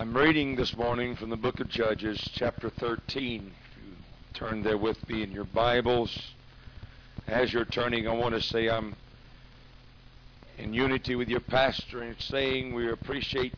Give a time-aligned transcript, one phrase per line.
[0.00, 3.52] I'm reading this morning from the book of Judges, chapter 13.
[3.52, 3.92] If you
[4.32, 6.32] turn there with me in your Bibles.
[7.28, 8.96] As you're turning, I want to say I'm
[10.56, 13.52] in unity with your pastor in saying we appreciate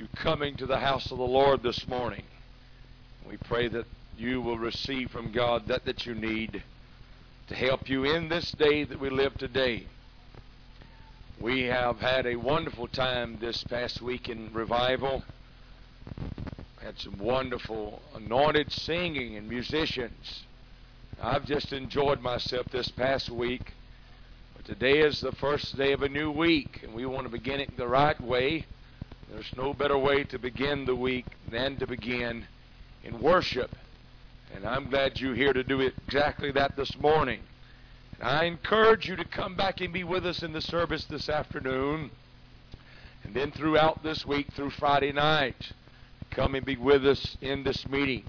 [0.00, 2.24] you coming to the house of the Lord this morning.
[3.24, 3.86] We pray that
[4.16, 6.64] you will receive from God that that you need
[7.46, 9.86] to help you in this day that we live today.
[11.40, 15.22] We have had a wonderful time this past week in revival.
[16.82, 20.42] Had some wonderful anointed singing and musicians.
[21.22, 23.72] I've just enjoyed myself this past week.
[24.56, 27.60] But today is the first day of a new week, and we want to begin
[27.60, 28.64] it the right way.
[29.30, 32.48] There's no better way to begin the week than to begin
[33.04, 33.70] in worship.
[34.56, 37.42] And I'm glad you're here to do exactly that this morning.
[38.20, 42.10] I encourage you to come back and be with us in the service this afternoon.
[43.22, 45.72] And then throughout this week, through Friday night,
[46.30, 48.24] come and be with us in this meeting.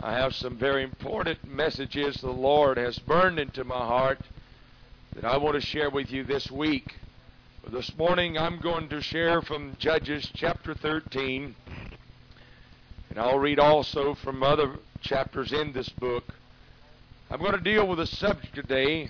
[0.00, 4.20] I have some very important messages the Lord has burned into my heart
[5.14, 6.94] that I want to share with you this week.
[7.62, 11.54] But this morning I'm going to share from Judges chapter 13.
[13.10, 16.32] And I'll read also from other chapters in this book.
[17.32, 19.08] I'm going to deal with a subject today.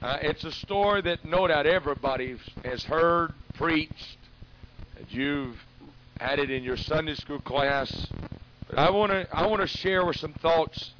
[0.00, 4.16] Uh, it's a story that no doubt everybody has heard, preached,
[4.94, 5.54] that you've
[6.18, 8.06] had it in your Sunday school class.
[8.70, 10.92] But I want to I want to share with some thoughts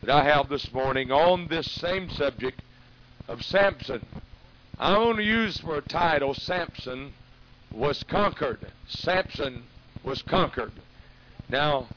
[0.00, 2.62] that I have this morning on this same subject
[3.26, 4.06] of Samson.
[4.78, 7.14] I want to use for a title Samson
[7.72, 8.70] was conquered.
[8.86, 9.64] Samson
[10.04, 10.70] was conquered.
[11.48, 11.88] Now,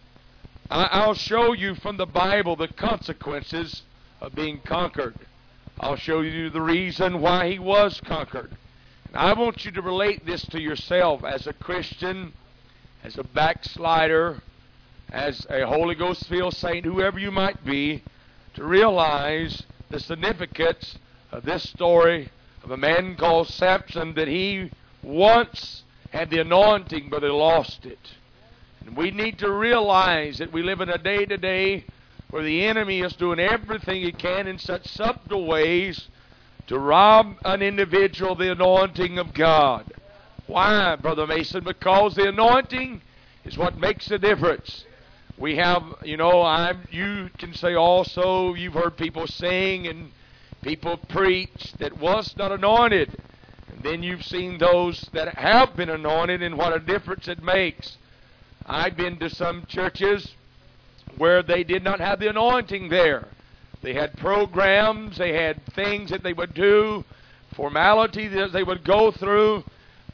[0.74, 3.82] I'll show you from the Bible the consequences
[4.22, 5.16] of being conquered.
[5.78, 8.56] I'll show you the reason why he was conquered.
[9.08, 12.32] And I want you to relate this to yourself as a Christian,
[13.04, 14.42] as a backslider,
[15.12, 18.02] as a Holy Ghost filled saint, whoever you might be,
[18.54, 20.98] to realize the significance
[21.34, 22.30] of this story
[22.64, 24.72] of a man called Samson that he
[25.04, 28.00] once had the anointing, but he lost it.
[28.86, 31.86] And we need to realize that we live in a day to day
[32.32, 36.08] where the enemy is doing everything he can in such subtle ways
[36.68, 39.86] to rob an individual the anointing of God.
[40.48, 41.64] Why, Brother Mason?
[41.64, 43.02] Because the anointing
[43.46, 44.86] is what makes the difference.
[45.38, 46.86] We have, you know, I'm.
[46.92, 50.12] You can say also you've heard people sing and
[50.62, 53.18] people preach that was not anointed,
[53.72, 57.98] and then you've seen those that have been anointed and what a difference it makes.
[58.66, 60.36] I've been to some churches
[61.18, 63.28] where they did not have the anointing there.
[63.82, 67.04] They had programs, they had things that they would do,
[67.56, 69.64] formality that they would go through,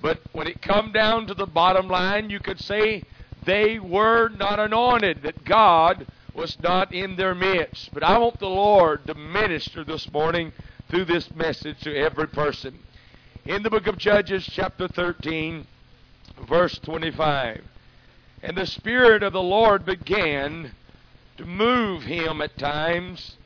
[0.02, 3.04] but when it come down to the bottom line, you could say
[3.46, 7.94] they were not anointed, that God was not in their midst.
[7.94, 10.54] But I want the Lord to minister this morning
[10.90, 12.80] through this message to every person.
[13.46, 15.66] In the book of Judges, chapter 13,
[16.48, 17.64] verse 25.
[18.44, 20.72] And the Spirit of the Lord began
[21.38, 23.38] to move him at times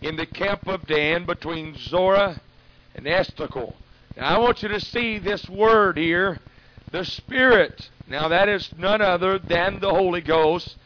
[0.00, 2.40] in the camp of Dan between Zorah
[2.94, 3.74] and Eshtaol.
[4.16, 6.38] Now I want you to see this word here,
[6.90, 7.90] the Spirit.
[8.06, 10.76] Now that is none other than the Holy Ghost.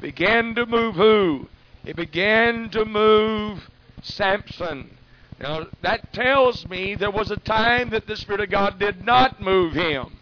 [0.00, 1.48] Began to move who?
[1.84, 3.68] It began to move
[4.02, 4.96] Samson.
[5.38, 9.40] Now that tells me there was a time that the Spirit of God did not
[9.40, 10.19] move him.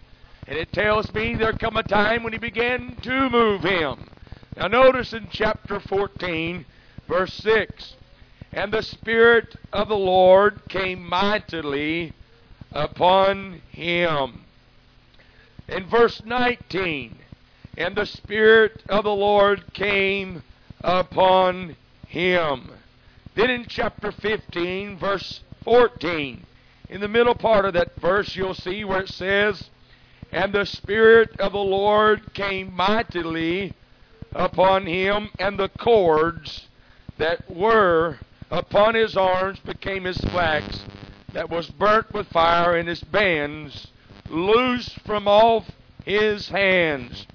[0.49, 4.09] And it tells me there come a time when he began to move him.
[4.57, 6.65] Now notice in chapter 14,
[7.07, 7.97] verse 6.
[8.55, 12.15] And the Spirit of the Lord came mightily
[12.73, 14.41] upon him.
[15.69, 17.19] In verse 19,
[17.77, 20.43] and the Spirit of the Lord came
[20.83, 21.77] upon
[22.07, 22.71] him.
[23.35, 26.43] Then in chapter 15, verse 14,
[26.89, 29.69] in the middle part of that verse, you'll see where it says,
[30.33, 33.75] and the Spirit of the Lord came mightily
[34.35, 36.69] upon him, and the cords
[37.17, 38.19] that were
[38.51, 40.85] upon his arms became as flax
[41.33, 43.89] that was burnt with fire, and his bands
[44.29, 45.67] loosed from off
[46.05, 47.27] his hands.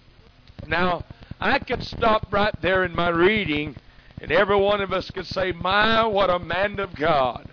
[0.67, 1.03] Now,
[1.39, 3.75] I could stop right there in my reading,
[4.21, 7.47] and every one of us could say, My, what a man of God!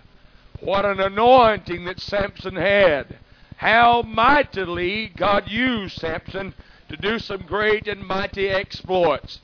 [0.61, 3.17] What an anointing that Samson had!
[3.61, 6.51] How mightily God used Samson
[6.89, 9.39] to do some great and mighty exploits.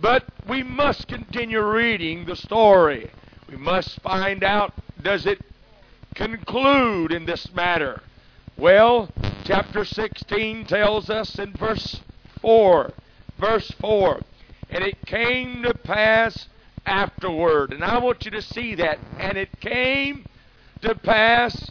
[0.00, 3.08] But we must continue reading the story.
[3.48, 5.40] We must find out does it
[6.16, 8.02] conclude in this matter?
[8.56, 9.10] Well,
[9.44, 12.00] chapter 16 tells us in verse
[12.40, 12.92] 4.
[13.38, 14.22] Verse 4.
[14.70, 16.48] And it came to pass
[16.84, 17.72] afterward.
[17.72, 18.98] And I want you to see that.
[19.20, 20.26] And it came
[20.80, 21.70] to pass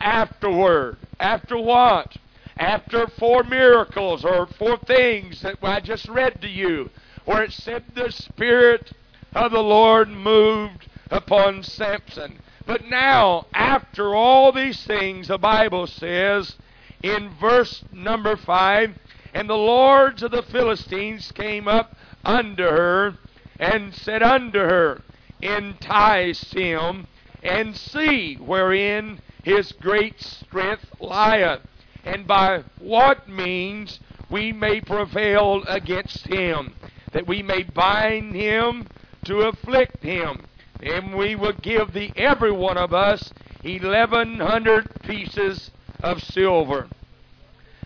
[0.00, 0.96] afterward.
[1.22, 2.18] After what?
[2.58, 6.90] After four miracles or four things that I just read to you,
[7.24, 8.92] where it said the Spirit
[9.32, 12.40] of the Lord moved upon Samson.
[12.66, 16.56] But now, after all these things, the Bible says
[17.04, 18.96] in verse number 5
[19.32, 23.16] And the lords of the Philistines came up unto her
[23.60, 25.00] and said unto her,
[25.40, 27.06] Entice him
[27.44, 31.60] and see wherein his great strength lieth,
[32.04, 34.00] and by what means
[34.30, 36.74] we may prevail against him,
[37.12, 38.86] that we may bind him
[39.24, 40.44] to afflict him.
[40.82, 45.70] And we will give thee every one of us eleven hundred pieces
[46.02, 46.88] of silver.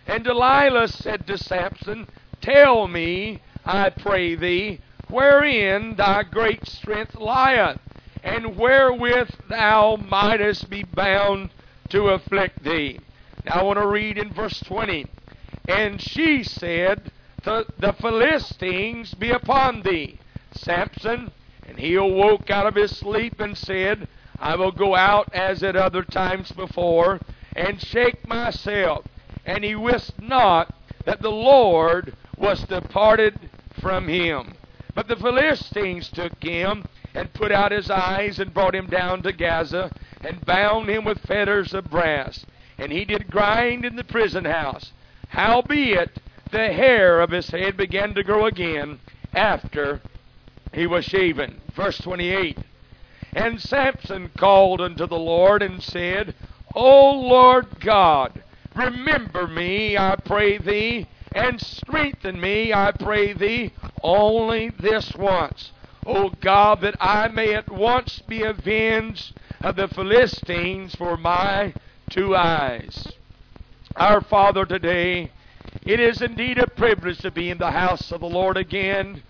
[0.07, 2.07] And Delilah said to Samson,
[2.41, 7.79] Tell me, I pray thee, wherein thy great strength lieth,
[8.27, 11.49] and wherewith thou mightest be bound
[11.87, 12.99] to afflict thee.
[13.45, 15.07] Now I want to read in verse 20.
[15.69, 17.09] And she said,
[17.45, 20.19] The, the Philistines be upon thee,
[20.51, 21.31] Samson.
[21.65, 25.77] And he awoke out of his sleep and said, I will go out as at
[25.77, 27.21] other times before,
[27.55, 29.05] and shake myself.
[29.45, 30.75] And he wist not
[31.05, 33.49] that the Lord was departed
[33.79, 34.55] from him.
[34.93, 36.83] But the Philistines took him
[37.17, 39.91] and put out his eyes and brought him down to Gaza
[40.21, 42.45] and bound him with fetters of brass.
[42.77, 44.91] And he did grind in the prison house.
[45.29, 46.19] Howbeit,
[46.51, 48.99] the hair of his head began to grow again
[49.33, 49.99] after
[50.71, 51.59] he was shaven.
[51.75, 52.59] Verse 28.
[53.33, 56.35] And Samson called unto the Lord and said,
[56.75, 58.43] O Lord God,
[58.75, 63.73] remember me, I pray thee, and strengthen me, I pray thee,
[64.03, 65.71] only this once.
[66.07, 71.73] O God, that I may at once be avenged of the Philistines for my
[72.09, 73.13] two eyes.
[73.93, 75.29] Our Father, today,
[75.85, 79.21] it is indeed a privilege to be in the house of the Lord again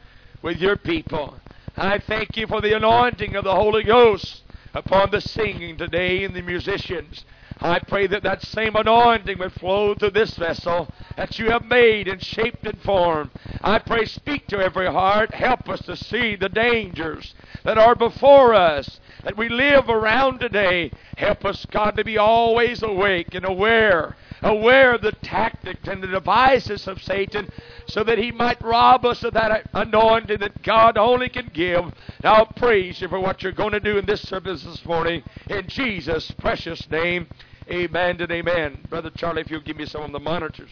[0.44, 1.35] with your people.
[1.75, 4.44] I thank you for the anointing of the Holy Ghost
[4.75, 7.25] upon the singing today and the musicians.
[7.59, 12.07] I pray that that same anointing would flow through this vessel that you have made
[12.07, 13.31] and shaped and formed.
[13.63, 15.33] I pray, speak to every heart.
[15.33, 17.33] Help us to see the dangers
[17.63, 20.94] that are before us, that we live around today.
[21.15, 26.07] Help us, God, to be always awake and aware aware of the tactics and the
[26.07, 27.50] devices of Satan
[27.86, 31.92] so that he might rob us of that anointing that God only can give.
[32.24, 35.24] I'll praise you for what you're going to do in this service this morning.
[35.50, 37.27] In Jesus' precious name,
[37.69, 38.85] amen and amen.
[38.89, 40.69] Brother Charlie, if you'll give me some of the monitors.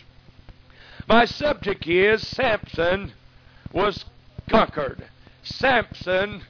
[1.08, 3.14] My subject is Samson
[3.72, 4.06] was
[4.50, 5.06] conquered.
[5.44, 6.42] Samson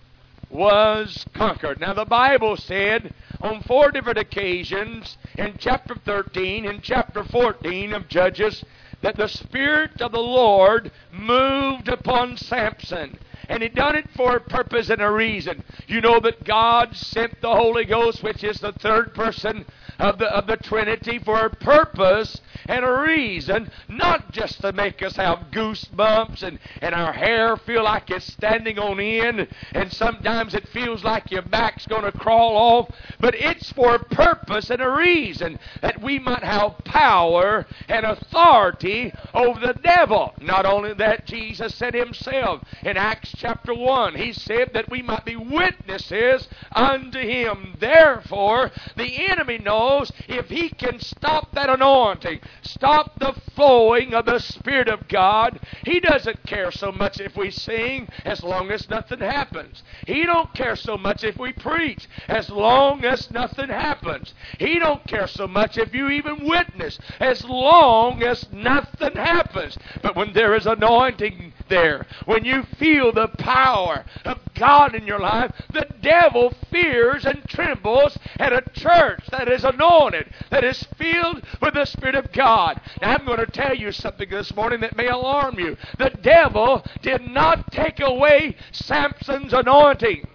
[0.50, 1.80] was conquered.
[1.80, 3.12] Now, the Bible said
[3.42, 8.64] on four different occasions in chapter 13 and chapter 14 of Judges
[9.02, 13.20] that the Spirit of the Lord moved upon Samson.
[13.48, 15.64] And he done it for a purpose and a reason.
[15.88, 19.66] You know that God sent the Holy Ghost, which is the third person
[20.00, 25.02] of the, of the Trinity for a purpose and a reason, not just to make
[25.02, 30.54] us have goosebumps and, and our hair feel like it's standing on end, and sometimes
[30.54, 34.82] it feels like your back's going to crawl off, but it's for a purpose and
[34.82, 40.34] a reason that we might have power and authority over the devil.
[40.42, 45.26] Not only that, Jesus said himself in Acts chapter 1, he said that we might
[45.26, 47.76] be witnesses unto him.
[47.80, 49.85] Therefore, the enemy knows
[50.28, 55.60] if he can stop that anointing, stop the flowing of the Spirit of God.
[55.84, 59.84] He doesn't care so much if we sing as long as nothing happens.
[60.06, 64.34] He don't care so much if we preach as long as nothing happens.
[64.60, 69.78] He don't care so much if you even witness as long as nothing happens.
[70.02, 75.20] But when there is anointing there, when you feel the power of God in your
[75.20, 81.42] life, the devil fears and trembles at a church that is anointed, that is filled
[81.62, 82.78] with the Spirit of God.
[83.02, 85.78] Now, I'm going to tell you something this morning that may alarm you.
[85.98, 90.26] The devil did not take away Samson's anointing.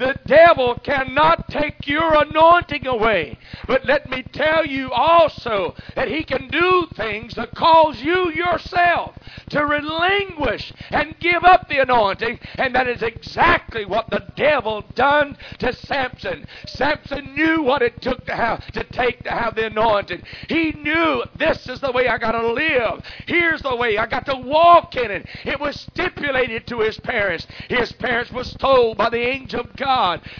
[0.00, 3.36] The devil cannot take your anointing away.
[3.66, 9.14] But let me tell you also that he can do things that cause you yourself
[9.50, 12.38] to relinquish and give up the anointing.
[12.56, 16.46] And that is exactly what the devil done to Samson.
[16.64, 20.22] Samson knew what it took to have to take to have the anointing.
[20.48, 23.02] He knew this is the way I got to live.
[23.26, 25.26] Here's the way I got to walk in it.
[25.44, 27.46] It was stipulated to his parents.
[27.68, 29.89] His parents was told by the angel of God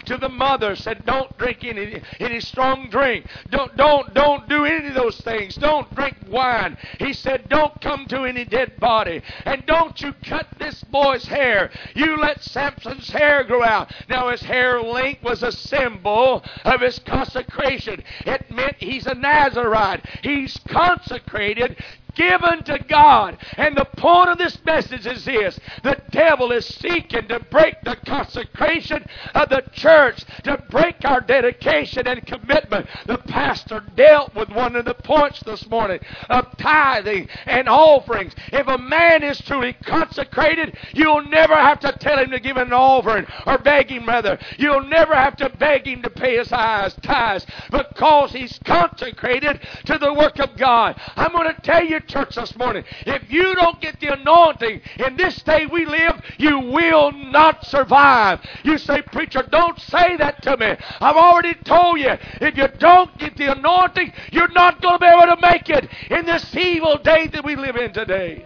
[0.05, 3.25] to the mother said, "Don't drink any any strong drink.
[3.49, 5.55] Don't don't don't do any of those things.
[5.55, 10.47] Don't drink wine." He said, "Don't come to any dead body, and don't you cut
[10.57, 11.69] this boy's hair.
[11.95, 16.99] You let Samson's hair grow out." Now his hair length was a symbol of his
[16.99, 18.03] consecration.
[18.25, 20.05] It meant he's a Nazarite.
[20.23, 21.77] He's consecrated
[22.15, 23.37] given to God.
[23.57, 27.95] And the point of this message is this the devil is seeking to break the
[28.05, 32.87] consecration of the church, to break our dedication and commitment.
[33.07, 35.99] The pastor dealt with one of the points this morning
[36.29, 38.33] of tithing and offerings.
[38.51, 42.73] If a man is truly consecrated, you'll never have to tell him to give an
[42.73, 44.37] offering or beg him, rather.
[44.57, 50.13] You'll never have to beg him to pay his tithes because he's consecrated to the
[50.13, 50.95] work of God.
[51.15, 52.83] I'm going to tell you church this morning.
[53.05, 58.41] If you don't get the anointing in this day we live, you will not survive.
[58.63, 60.75] You say, Preacher, don't say that to me.
[60.99, 65.07] I've already told you, if you don't get the anointing, you're not going to be
[65.07, 68.45] able to make it in this evil day that we live in today.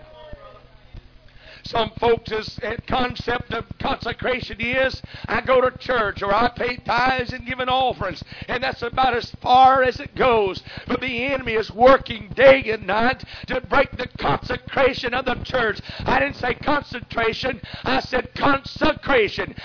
[1.65, 7.43] Some folks' concept of consecration is I go to church or I pay tithes and
[7.43, 10.61] give an offerings, and that's about as far as it goes.
[10.87, 15.81] But the enemy is working day and night to break the consecration of the church.
[16.05, 19.55] I didn't say concentration, I said consecration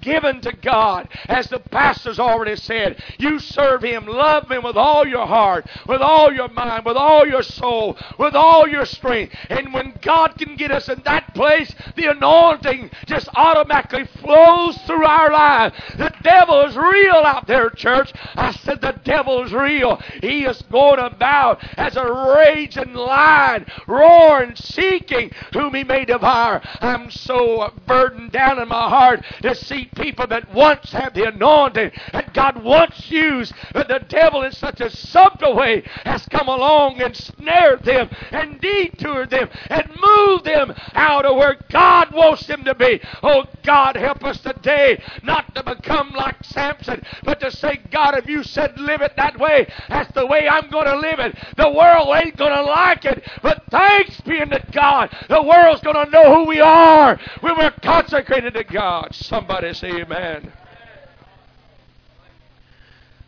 [0.00, 1.08] given to God.
[1.28, 6.02] As the pastor's already said, you serve Him, love Him with all your heart, with
[6.02, 9.34] all your mind, with all your soul, with all your strength.
[9.48, 15.04] And when God can get us in that place, the anointing just automatically flows through
[15.04, 15.76] our lives.
[15.96, 18.12] The devil is real out there, church.
[18.36, 20.00] I said the devil is real.
[20.20, 26.62] He is going about as a raging lion, roaring, seeking whom he may devour.
[26.80, 31.90] I'm so burdened down in my heart to see people that once had the anointing
[32.12, 37.00] that God once used, but the devil in such a subtle way has come along
[37.00, 42.64] and snared them and detoured them and moved them out of where God wants them
[42.64, 43.00] to be.
[43.22, 48.28] Oh, God, help us today not to become like Samson, but to say, God, if
[48.28, 51.36] you said live it that way, that's the way I'm going to live it.
[51.56, 56.04] The world ain't going to like it, but thanks be to God, the world's going
[56.06, 59.14] to know who we are when we're consecrated to God.
[59.14, 60.52] Somebody say amen.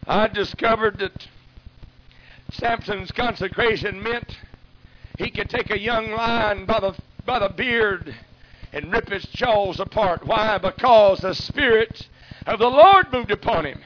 [0.05, 1.29] I discovered that
[2.51, 4.37] Samson's consecration meant
[5.17, 8.13] he could take a young lion by the by the beard
[8.73, 10.27] and rip his jaws apart.
[10.27, 10.59] Why?
[10.59, 12.09] Because the Spirit
[12.47, 13.85] of the Lord moved upon him.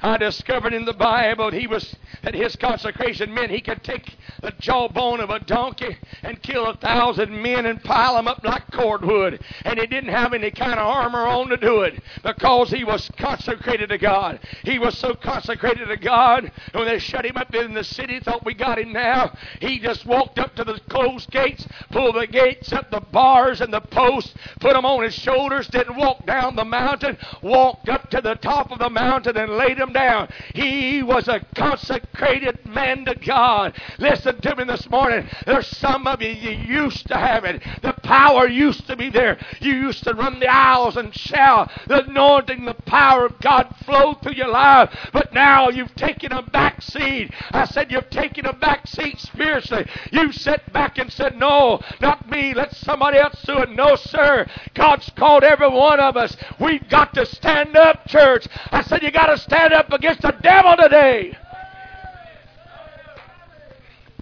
[0.00, 4.52] I discovered in the Bible he was that his consecration meant he could take the
[4.58, 9.40] jawbone of a donkey and kill a thousand men and pile them up like cordwood.
[9.64, 13.08] And he didn't have any kind of armor on to do it because he was
[13.16, 14.40] consecrated to God.
[14.64, 18.44] He was so consecrated to God, when they shut him up in the city, thought
[18.44, 19.32] we got him now.
[19.60, 23.72] He just walked up to the closed gates, pulled the gates up, the bars and
[23.72, 28.20] the posts, put them on his shoulders, didn't walk down the mountain, walked up to
[28.20, 30.28] the top of the mountain and laid him down.
[30.54, 33.74] He was a consecrated man to God.
[33.98, 35.26] Listen to me this morning.
[35.46, 37.62] There's some of you, you used to have it.
[37.82, 39.38] The power used to be there.
[39.60, 41.70] You used to run the aisles and shout.
[41.88, 44.90] The anointing, the power of God flowed through your life.
[45.12, 47.32] But now you've taken a back seat.
[47.50, 49.86] I said you've taken a back seat spiritually.
[50.10, 52.54] You sat back and said, No, not me.
[52.54, 53.70] Let somebody else do it.
[53.70, 54.46] No, sir.
[54.74, 56.36] God's called every one of us.
[56.58, 58.46] We've got to stand up, church.
[58.70, 61.36] I said you got to stand up against the devil today.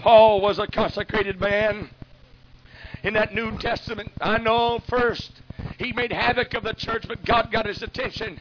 [0.00, 1.90] Paul was a consecrated man
[3.02, 4.11] in that New Testament.
[4.19, 5.30] I know first
[5.78, 8.40] he made havoc of the church, but God got his attention.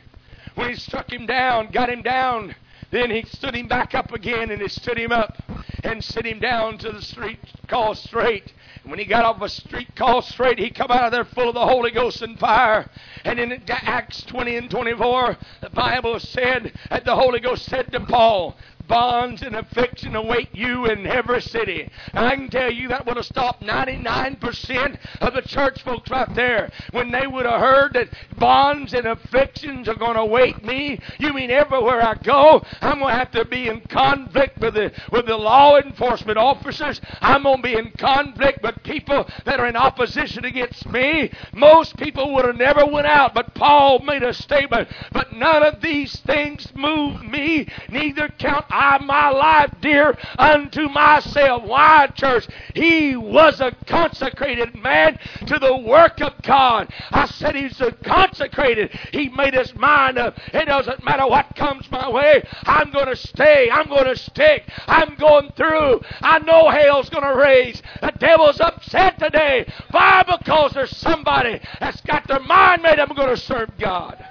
[0.55, 2.55] When he struck him down, got him down,
[2.91, 5.37] then he stood him back up again and he stood him up
[5.83, 8.53] and set him down to the street called Straight.
[8.83, 11.49] And when he got off a street called Straight, he come out of there full
[11.49, 12.89] of the Holy Ghost and fire.
[13.25, 17.99] And in Acts 20 and 24, the Bible said that the Holy Ghost said to
[17.99, 18.55] Paul,
[18.89, 21.89] bonds and affliction await you in every city.
[22.13, 26.33] And I can tell you that would have stopped 99% of the church folks right
[26.35, 30.99] there when they would have heard that bonds and afflictions are going to await me.
[31.19, 34.91] You mean everywhere I go, I'm going to have to be in conflict with the
[35.11, 36.99] with the law enforcement officers.
[37.21, 41.31] I'm going to be in conflict with people that are in opposition against me.
[41.53, 44.89] Most people would have never went out, but Paul made a statement.
[45.11, 48.65] But none of these things move me, neither count
[49.01, 51.63] my life dear unto myself.
[51.63, 52.47] Why, church?
[52.73, 55.17] He was a consecrated man
[55.47, 56.91] to the work of God.
[57.11, 58.91] I said he's a consecrated.
[59.11, 60.37] He made his mind up.
[60.53, 62.43] It doesn't matter what comes my way.
[62.63, 63.69] I'm going to stay.
[63.71, 64.63] I'm going to stick.
[64.87, 66.01] I'm going through.
[66.21, 67.81] I know hell's going to raise.
[68.01, 69.71] The devil's upset today.
[69.91, 70.23] Why?
[70.23, 73.09] Because there's somebody that's got their mind made up.
[73.09, 74.23] I'm going to serve God.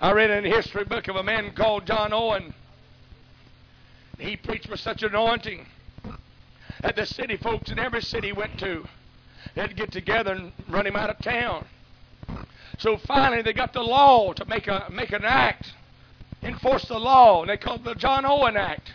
[0.00, 2.54] I read in the history book of a man called John Owen.
[4.16, 5.66] He preached with such anointing
[6.82, 8.84] that the city folks in every city went to,
[9.56, 11.66] they'd get together and run him out of town.
[12.78, 15.72] So finally, they got the law to make a make an act,
[16.44, 18.92] enforce the law, and they called the John Owen Act.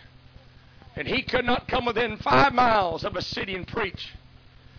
[0.96, 4.14] And he could not come within five miles of a city and preach.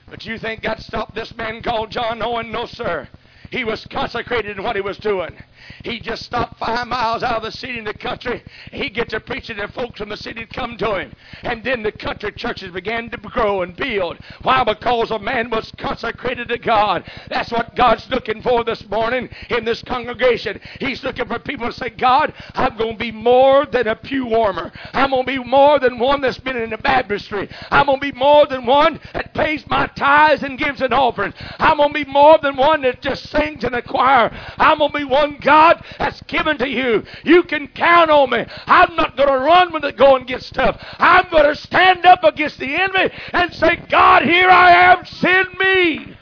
[0.10, 2.52] But you think God stopped this man called John Owen?
[2.52, 3.10] No, sir.
[3.52, 5.36] He was consecrated in what he was doing.
[5.84, 8.44] He just stopped five miles out of the city in the country.
[8.72, 11.14] He get to preaching, and folks from the city come to him.
[11.44, 14.20] And then the country churches began to grow and build.
[14.44, 14.64] Why?
[14.64, 17.04] Because a man was consecrated to God.
[17.30, 20.60] That's what God's looking for this morning in this congregation.
[20.80, 24.26] He's looking for people to say, God, I'm going to be more than a pew
[24.26, 24.72] warmer.
[24.94, 27.50] I'm going to be more than one that's been in the baptistry.
[27.72, 31.34] I'm going to be more than one that pays my tithes and gives an offering.
[31.60, 34.32] I'm going to be more than one that just sings in a choir.
[34.58, 37.04] I'm going to be one God has given to you.
[37.24, 38.46] You can count on me.
[38.68, 40.78] I'm not going to run when the going gets tough.
[41.00, 45.58] I'm going to stand up against the enemy and say, God, here I am, send
[45.58, 46.16] me.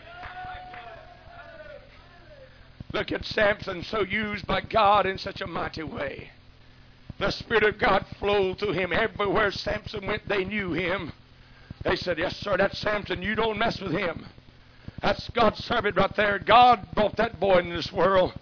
[2.94, 6.30] Look at Samson, so used by God in such a mighty way.
[7.18, 8.94] The Spirit of God flowed through him.
[8.94, 11.12] Everywhere Samson went, they knew him.
[11.84, 13.22] They said, Yes, sir, that's Samson.
[13.22, 14.26] You don't mess with him.
[15.04, 16.40] That's God's servant right there.
[16.40, 18.34] God brought that boy in this world.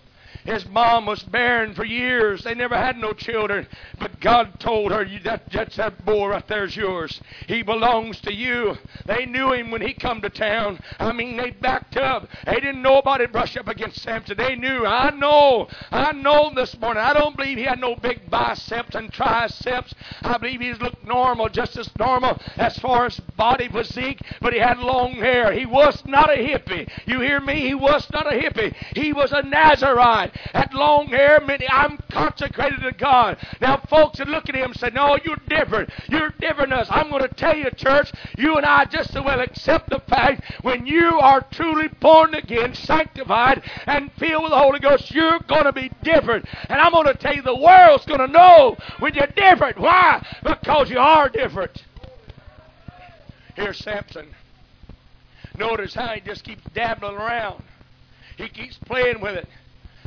[0.46, 2.44] His mom was barren for years.
[2.44, 3.68] They never had no children.
[4.00, 7.22] But God told her, that, that's that boy right there's yours.
[7.48, 8.78] He belongs to you.
[9.06, 10.80] They knew him when he come to town.
[11.00, 12.28] I mean, they backed up.
[12.46, 14.38] They didn't know about it brush up against Samson.
[14.38, 14.86] They knew.
[14.86, 15.68] I know.
[15.92, 17.04] I know this morning.
[17.04, 19.94] I don't believe he had no big biceps and triceps.
[20.22, 24.60] I believe he looked normal, just as normal as far as body physique, but he
[24.60, 25.52] had long hair.
[25.52, 26.90] He was not a hippie.
[27.06, 27.62] You hear me?
[27.62, 28.74] He was not a hippie.
[28.96, 30.31] He was a Nazarite.
[30.54, 33.38] That long hair meant I'm consecrated to God.
[33.60, 35.90] Now, folks would look at him and say, No, you're different.
[36.10, 36.88] You're different us.
[36.90, 40.44] I'm going to tell you, church, you and I just as well accept the fact
[40.62, 45.66] when you are truly born again, sanctified, and filled with the Holy Ghost, you're going
[45.66, 46.46] to be different.
[46.70, 49.78] And I'm going to tell you, the world's going to know when you're different.
[49.80, 50.26] Why?
[50.44, 51.84] Because you are different.
[53.56, 54.28] Here's Samson.
[55.58, 57.64] Notice how he just keeps dabbling around.
[58.38, 59.48] He keeps playing with it.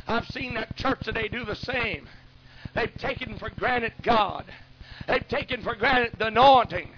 [0.07, 2.07] I've seen that church today do the same.
[2.75, 4.45] They've taken for granted God.
[5.07, 6.89] They've taken for granted the anointing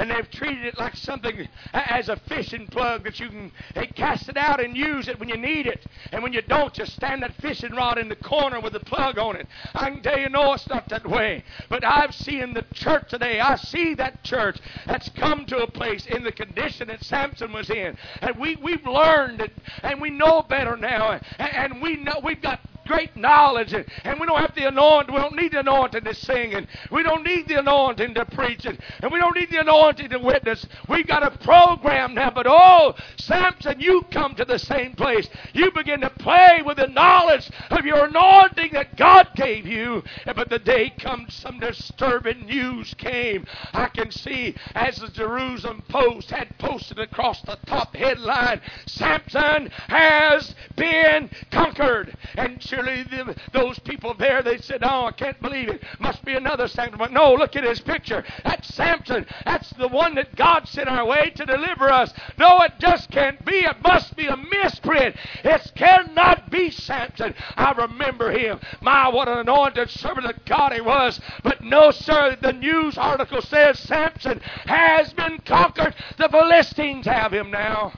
[0.00, 4.30] and they've treated it like something as a fishing plug that you can they cast
[4.30, 5.86] it out and use it when you need it.
[6.10, 9.18] And when you don't, just stand that fishing rod in the corner with the plug
[9.18, 9.46] on it.
[9.74, 11.44] I can tell you, no, it's not that way.
[11.68, 13.40] But I've seen the church today.
[13.40, 17.68] I see that church that's come to a place in the condition that Samson was
[17.68, 17.94] in.
[18.22, 21.20] And we, we've learned it, and we know better now.
[21.38, 25.14] And, and we know we've got great knowledge, and, and we don't have the anointing.
[25.14, 28.66] We don't need the anointing to sing, and we don't need the anointing to preach,
[28.66, 30.66] and, and we don't need the anointing to witness.
[30.88, 35.28] We've got a program now, but oh, Samson, you come to the same place.
[35.52, 40.02] You begin to play with the knowledge of your anointing that God gave you.
[40.26, 43.44] But the day comes, some disturbing news came.
[43.72, 50.56] I can see as the Jerusalem Post had posted across the top headline, Samson has
[50.74, 52.16] been conquered.
[52.36, 55.82] And surely the, those people there, they said, Oh, I can't believe it.
[55.98, 57.12] Must be another Samson.
[57.12, 58.24] No, look at his picture.
[58.44, 59.26] That's Samson.
[59.44, 62.12] That's the one that God sent our way to deliver us.
[62.38, 63.60] No, it just can't be.
[63.60, 65.16] It must be a misprint.
[65.44, 67.34] It cannot be Samson.
[67.56, 68.60] I remember him.
[68.82, 71.20] My, what an anointed servant of God he was.
[71.42, 75.94] But no, sir, the news article says Samson has been conquered.
[76.18, 77.92] The Philistines have him now.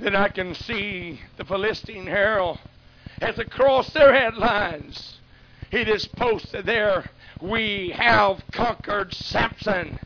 [0.00, 2.58] Then I can see the Philistine herald
[3.20, 5.18] as across their headlines,
[5.70, 7.06] it is posted there,
[7.40, 9.98] We have conquered Samson.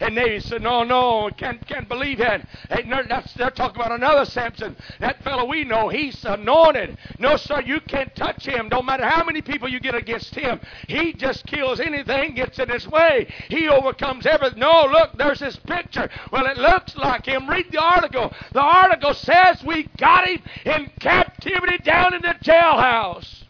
[0.00, 2.46] And they said, no, no, can't, can't believe that.
[2.68, 4.76] That's, they're talking about another Samson.
[4.98, 6.96] That fellow we know, he's anointed.
[7.18, 8.68] No, sir, you can't touch him.
[8.68, 10.60] Don't matter how many people you get against him.
[10.88, 13.28] He just kills anything gets in his way.
[13.48, 14.60] He overcomes everything.
[14.60, 16.08] No, look, there's this picture.
[16.32, 17.48] Well, it looks like him.
[17.48, 18.32] Read the article.
[18.52, 23.44] The article says we got him in captivity down in the jailhouse.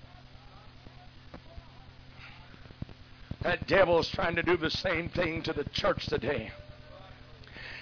[3.42, 6.50] That devil's trying to do the same thing to the church today.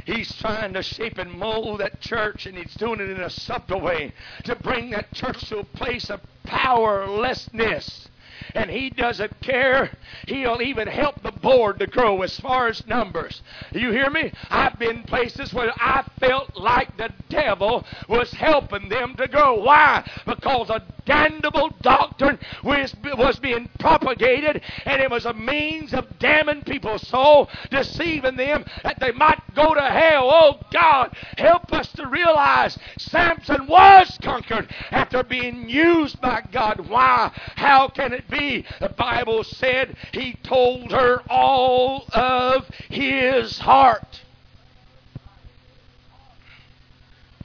[0.05, 3.81] He's trying to shape and mold that church, and he's doing it in a subtle
[3.81, 4.13] way
[4.45, 8.09] to bring that church to a place of powerlessness
[8.55, 9.91] and he doesn't care.
[10.27, 13.43] He'll even help the board to grow as far as numbers.
[13.73, 14.33] You hear me?
[14.51, 19.63] I've been places where I felt like the devil was helping them to grow.
[19.63, 20.05] Why?
[20.27, 26.63] Because a damnable doctrine was, was being propagated, and it was a means of damning
[26.63, 30.29] people's soul, deceiving them that they might go to hell.
[30.31, 36.87] Oh God, help us to realize Samson was conquered after being used by God.
[36.89, 37.31] Why?
[37.57, 38.38] How can it be?
[38.39, 44.23] The Bible said he told her all of his heart.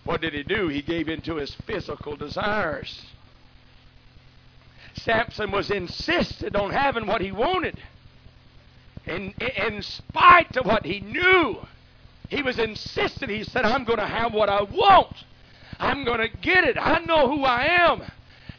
[0.05, 0.67] What did he do?
[0.67, 3.05] He gave in to his physical desires.
[4.93, 7.81] Samson was insisted on having what he wanted.
[9.05, 11.59] And in spite of what he knew,
[12.29, 13.31] he was insistent.
[13.31, 15.09] He said, I'm going to have what I want.
[15.79, 16.77] I'm going to get it.
[16.79, 18.03] I know who I am.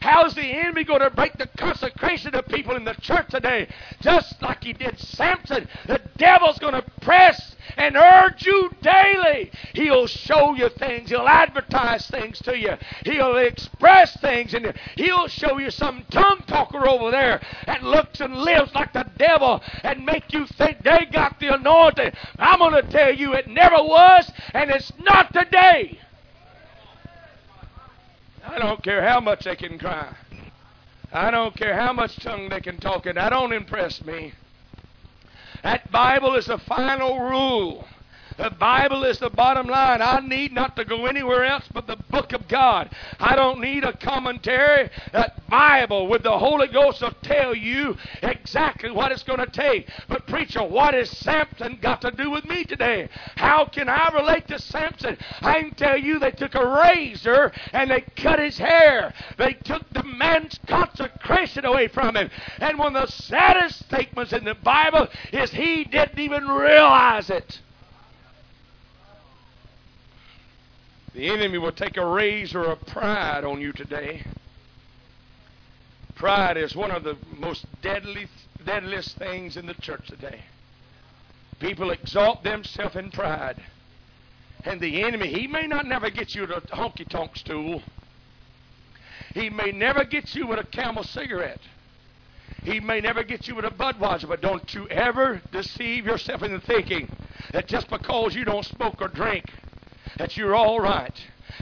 [0.05, 3.67] How's the enemy going to break the consecration of people in the church today?
[4.01, 5.67] Just like he did Samson.
[5.87, 9.51] The devil's going to press and urge you daily.
[9.73, 11.09] He'll show you things.
[11.09, 12.77] He'll advertise things to you.
[13.03, 18.37] He'll express things and he'll show you some tongue talker over there that looks and
[18.37, 22.11] lives like the devil and make you think they got the anointing.
[22.37, 25.97] I'm going to tell you it never was and it's not today.
[28.47, 30.13] I don't care how much they can cry.
[31.11, 33.15] I don't care how much tongue they can talk it.
[33.15, 34.33] That don't impress me.
[35.63, 37.87] That Bible is the final rule.
[38.37, 40.01] The Bible is the bottom line.
[40.01, 42.89] I need not to go anywhere else but the book of God.
[43.19, 44.89] I don't need a commentary.
[45.13, 49.87] That Bible with the Holy Ghost will tell you exactly what it's going to take.
[50.09, 53.07] But, preacher, what has Samson got to do with me today?
[53.35, 55.17] How can I relate to Samson?
[55.41, 59.13] I can tell you they took a razor and they cut his hair.
[59.37, 62.29] They took the man's consecration away from him.
[62.59, 67.61] And one of the saddest statements in the Bible is he didn't even realize it.
[71.15, 74.25] The enemy will take a razor of pride on you today.
[76.13, 78.27] Pride is one of the most deadly,
[78.65, 80.41] deadliest things in the church today.
[81.61, 83.63] People exalt themselves in pride.
[84.65, 87.81] And the enemy, he may not never get you to a honky tonk stool.
[89.33, 91.61] He may never get you with a camel cigarette.
[92.63, 96.59] He may never get you with a Budweiser, but don't you ever deceive yourself into
[96.59, 97.07] thinking
[97.53, 99.45] that just because you don't smoke or drink,
[100.17, 101.13] that you're all right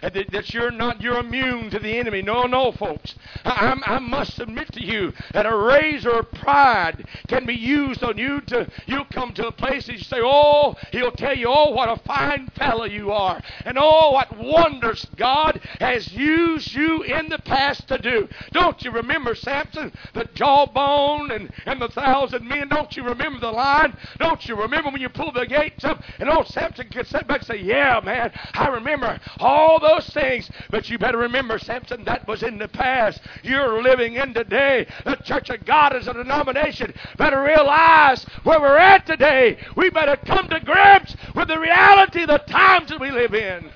[0.01, 2.21] Uh, that, that you're not you're immune to the enemy.
[2.21, 3.15] No, no, folks.
[3.45, 8.17] I, I, must admit to you that a razor of pride can be used on
[8.17, 11.71] you to you'll come to a place and you say, Oh, he'll tell you, Oh,
[11.71, 17.29] what a fine fellow you are, and oh what wonders God has used you in
[17.29, 18.27] the past to do.
[18.51, 22.69] Don't you remember Samson, the jawbone and, and the thousand men?
[22.69, 23.95] Don't you remember the line?
[24.19, 27.39] Don't you remember when you pulled the gates up and old Samson could sit back
[27.39, 30.49] and say, Yeah, man, I remember all those things.
[30.71, 33.21] But you better remember, Samson, that was in the past.
[33.43, 34.87] You're living in today.
[35.05, 36.93] The Church of God is a denomination.
[37.17, 39.57] Better realize where we're at today.
[39.75, 43.69] We better come to grips with the reality of the times that we live in.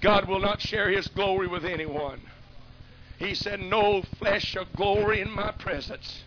[0.00, 2.20] God will not share his glory with anyone.
[3.18, 6.24] He said, No flesh shall glory in my presence.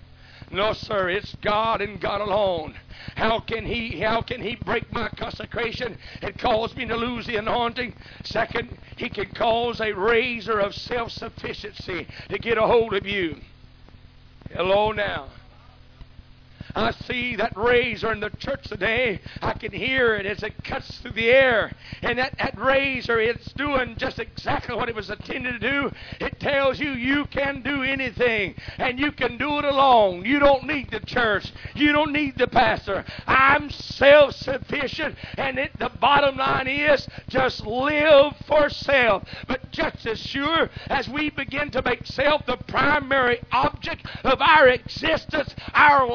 [0.54, 2.76] No, sir, it's God and God alone.
[3.16, 7.38] How can he how can he break my consecration and cause me to lose the
[7.38, 7.96] anointing?
[8.24, 13.38] Second, he can cause a razor of self-sufficiency to get a hold of you.
[14.50, 15.26] Hello now.
[16.76, 19.20] I see that razor in the church today.
[19.42, 21.72] I can hear it as it cuts through the air.
[22.02, 25.92] And that, that razor, it's doing just exactly what it was intended to do.
[26.20, 30.26] It tells you you can do anything, and you can do it alone.
[30.26, 31.54] You don't need the church.
[31.76, 33.06] You don't need the pastor.
[33.28, 39.24] I'm self sufficient, and it, the bottom line is just live for self.
[39.48, 44.68] But just as sure as we begin to make self the primary object of our
[44.70, 46.08] existence, our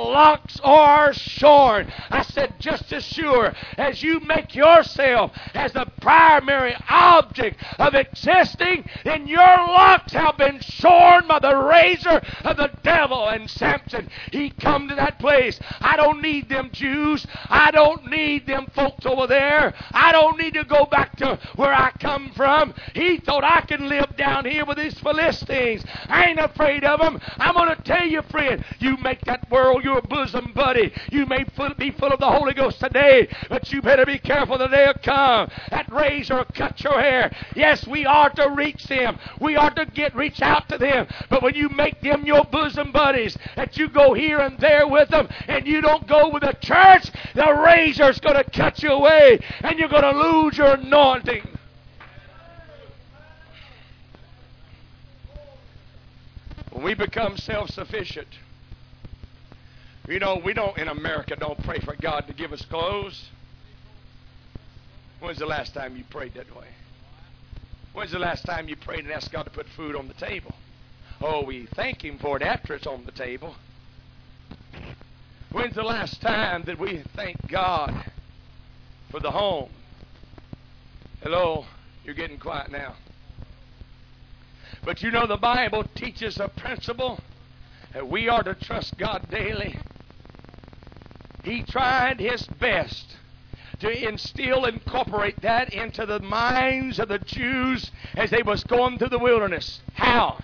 [0.62, 1.90] are shorn.
[2.10, 8.84] I said, just as sure as you make yourself as the primary object of existing,
[9.04, 13.28] then your locks have been shorn by the razor of the devil.
[13.28, 15.60] And Samson, he come to that place.
[15.80, 17.26] I don't need them Jews.
[17.48, 19.74] I don't need them folks over there.
[19.92, 22.74] I don't need to go back to where I come from.
[22.94, 25.84] He thought I can live down here with these Philistines.
[26.08, 27.18] I ain't afraid of them.
[27.38, 30.92] I'm going to tell you, friend, you make that world your bosom buddy.
[31.10, 31.44] You may
[31.76, 34.94] be full of the Holy Ghost today, but you better be careful the day will
[35.02, 35.50] come.
[35.70, 37.30] That razor will cut your hair.
[37.54, 39.18] Yes, we are to reach them.
[39.40, 41.06] We are to get reach out to them.
[41.28, 45.10] But when you make them your bosom buddies, that you go here and there with
[45.10, 49.40] them, and you don't go with the church, the razor's going to cut you away,
[49.60, 51.46] and you're going to lose your anointing.
[56.70, 58.28] When we become self sufficient,
[60.08, 63.28] you know, we don't in America don't pray for God to give us clothes.
[65.20, 66.68] When's the last time you prayed that way?
[67.92, 70.54] When's the last time you prayed and asked God to put food on the table?
[71.20, 73.54] Oh, we thank Him for it after it's on the table.
[75.50, 77.92] When's the last time that we thank God
[79.10, 79.70] for the home?
[81.22, 81.66] Hello,
[82.04, 82.94] you're getting quiet now.
[84.84, 87.18] But you know, the Bible teaches a principle
[87.92, 89.76] that we are to trust God daily.
[91.48, 93.16] He tried his best
[93.80, 99.08] to instill, incorporate that into the minds of the Jews as they was going through
[99.08, 99.80] the wilderness.
[99.94, 100.40] How?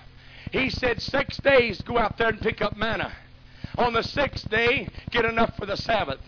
[0.50, 3.12] He said, six days go out there and pick up manna.
[3.76, 6.20] On the sixth day, get enough for the Sabbath.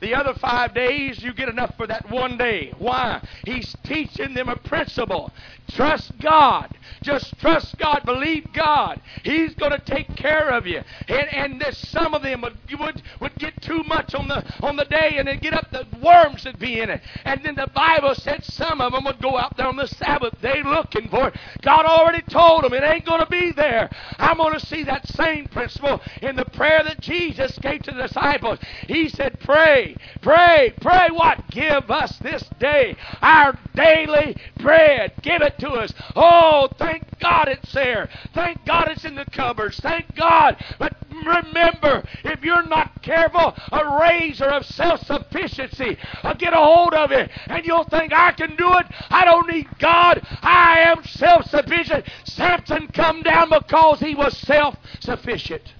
[0.00, 2.72] The other five days, you get enough for that one day.
[2.78, 3.20] Why?
[3.44, 5.32] He's teaching them a principle.
[5.68, 6.70] Trust God.
[7.02, 8.04] Just trust God.
[8.04, 9.00] Believe God.
[9.24, 10.82] He's going to take care of you.
[11.08, 14.84] And, and some of them would, would, would get too much on the, on the
[14.84, 17.00] day and then get up the worms that be in it.
[17.24, 20.40] And then the Bible said some of them would go out there on the Sabbath
[20.40, 21.34] day looking for it.
[21.62, 23.90] God already told them it ain't going to be there.
[24.18, 28.02] I'm going to see that same principle in the prayer that Jesus gave to the
[28.02, 28.58] disciples.
[28.86, 29.87] He said, Pray
[30.20, 31.38] Pray, pray, what?
[31.50, 35.14] Give us this day our daily bread.
[35.22, 35.94] Give it to us.
[36.16, 38.08] Oh, thank God it's there.
[38.34, 39.80] Thank God it's in the cupboards.
[39.80, 40.56] Thank God.
[40.78, 46.94] But remember, if you're not careful, a razor of self sufficiency will get a hold
[46.94, 48.86] of it, and you'll think, I can do it.
[49.10, 50.22] I don't need God.
[50.42, 52.04] I am self sufficient.
[52.24, 55.74] Samson come down because he was self sufficient.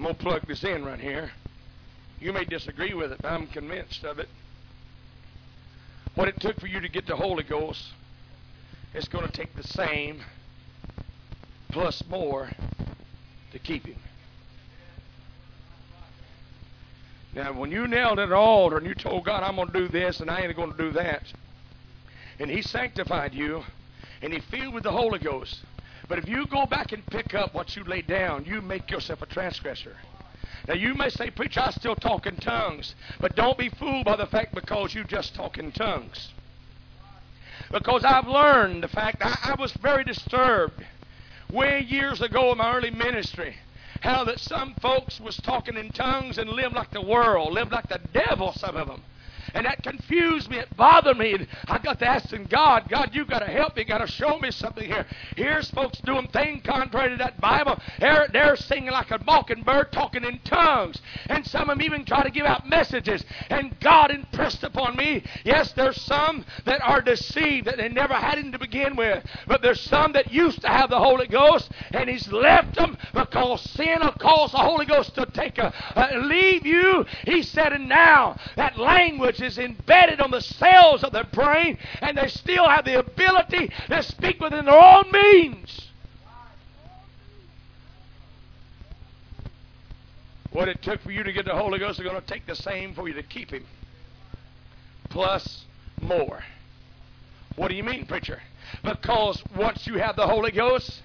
[0.00, 1.30] I'm going to plug this in right here.
[2.20, 4.30] You may disagree with it, but I'm convinced of it.
[6.14, 7.84] What it took for you to get the Holy Ghost
[8.94, 10.22] it's going to take the same
[11.70, 12.50] plus more
[13.52, 13.96] to keep Him.
[17.34, 19.88] Now, when you knelt at an altar and you told God, I'm going to do
[19.88, 21.24] this and I ain't going to do that,
[22.38, 23.64] and He sanctified you
[24.22, 25.60] and He filled with the Holy Ghost,
[26.10, 29.22] but if you go back and pick up what you laid down, you make yourself
[29.22, 29.96] a transgressor.
[30.66, 32.96] Now you may say, Preacher, I still talk in tongues.
[33.20, 36.32] But don't be fooled by the fact because you just talk in tongues.
[37.70, 40.84] Because I've learned the fact I, I was very disturbed
[41.48, 43.54] way years ago in my early ministry
[44.00, 47.88] how that some folks was talking in tongues and lived like the world, lived like
[47.88, 49.02] the devil, some of them.
[49.54, 50.58] And that confused me.
[50.58, 51.34] It bothered me.
[51.34, 53.82] And I got to asking God, God, you've got to help me.
[53.82, 55.06] You got to show me something here.
[55.36, 57.78] Here's folks doing things contrary to that Bible.
[57.98, 61.00] They're, they're singing like a mockingbird, talking in tongues.
[61.28, 63.24] And some of them even try to give out messages.
[63.48, 68.38] And God impressed upon me, yes, there's some that are deceived that they never had
[68.38, 69.24] him to begin with.
[69.46, 73.62] But there's some that used to have the Holy Ghost, and He's left them because
[73.62, 77.04] sin will cause the Holy Ghost to take a, uh, leave you.
[77.24, 82.16] He said, and now that language is embedded on the cells of their brain, and
[82.16, 85.88] they still have the ability to speak within their own means.
[90.52, 92.56] What it took for you to get the Holy Ghost is going to take the
[92.56, 93.64] same for you to keep Him.
[95.08, 95.64] Plus
[96.00, 96.42] more.
[97.56, 98.40] What do you mean, preacher?
[98.82, 101.02] Because once you have the Holy Ghost,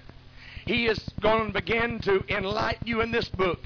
[0.66, 3.60] He is going to begin to enlighten you in this book.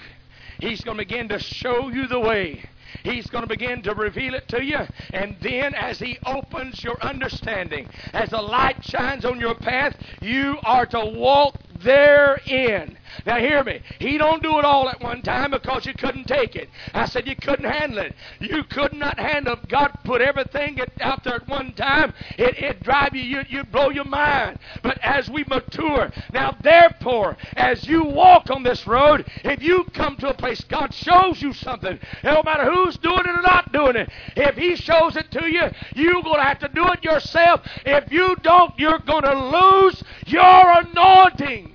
[0.61, 2.68] He's going to begin to show you the way.
[3.03, 4.81] He's going to begin to reveal it to you.
[5.12, 10.59] And then, as He opens your understanding, as the light shines on your path, you
[10.62, 12.96] are to walk therein.
[13.27, 13.81] Now hear me.
[13.99, 16.68] He don't do it all at one time because you couldn't take it.
[16.94, 18.14] I said you couldn't handle it.
[18.40, 19.68] You could not handle it.
[19.68, 22.12] God put everything out there at one time.
[22.38, 24.59] It it drive you, you you blow your mind.
[24.83, 30.16] But as we mature, now therefore, as you walk on this road, if you come
[30.16, 33.96] to a place God shows you something, no matter who's doing it or not doing
[33.96, 37.62] it, if He shows it to you, you're going to have to do it yourself.
[37.85, 41.73] If you don't, you're going to lose your anointing.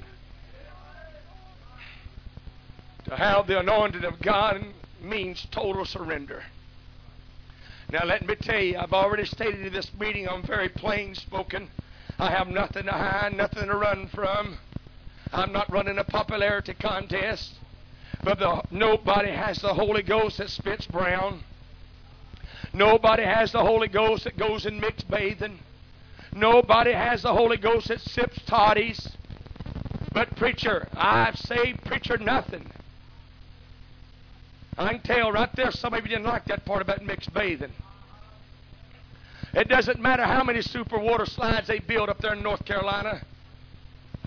[3.05, 4.63] To have the anointing of God
[5.01, 6.43] means total surrender.
[7.91, 11.69] Now, let me tell you, I've already stated in this meeting, I'm very plain spoken.
[12.17, 14.57] I have nothing to hide, nothing to run from.
[15.31, 17.53] I'm not running a popularity contest.
[18.23, 21.43] But the, nobody has the Holy Ghost that spits brown.
[22.73, 25.59] Nobody has the Holy Ghost that goes in mixed bathing.
[26.33, 29.09] Nobody has the Holy Ghost that sips toddies.
[30.11, 32.71] But preacher, I've saved preacher nothing.
[34.77, 37.71] I can tell right there some of you didn't like that part about mixed bathing.
[39.53, 43.21] It doesn't matter how many super water slides they build up there in North Carolina.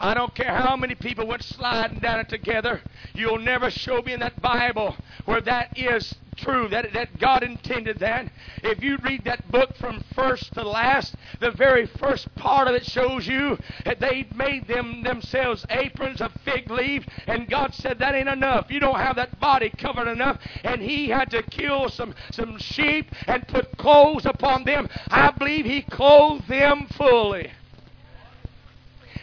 [0.01, 2.81] I don't care how many people went sliding down it together.
[3.15, 7.99] You'll never show me in that Bible where that is true, that, that God intended
[7.99, 8.29] that.
[8.63, 12.87] If you read that book from first to last, the very first part of it
[12.87, 18.15] shows you that they made them themselves aprons of fig leaves, and God said that
[18.15, 18.71] ain't enough.
[18.71, 23.11] You don't have that body covered enough, and He had to kill some, some sheep
[23.27, 24.89] and put clothes upon them.
[25.11, 27.51] I believe He clothed them fully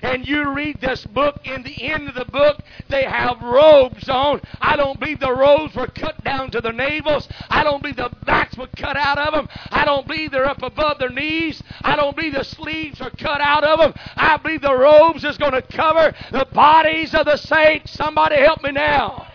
[0.05, 4.39] and you read this book, in the end of the book, they have robes on.
[4.61, 7.27] I don't believe the robes were cut down to their navels.
[7.49, 9.47] I don't believe the backs were cut out of them.
[9.71, 11.63] I don't believe they're up above their knees.
[11.81, 13.93] I don't believe the sleeves are cut out of them.
[14.15, 17.91] I believe the robes is going to cover the bodies of the saints.
[17.91, 19.27] Somebody help me now.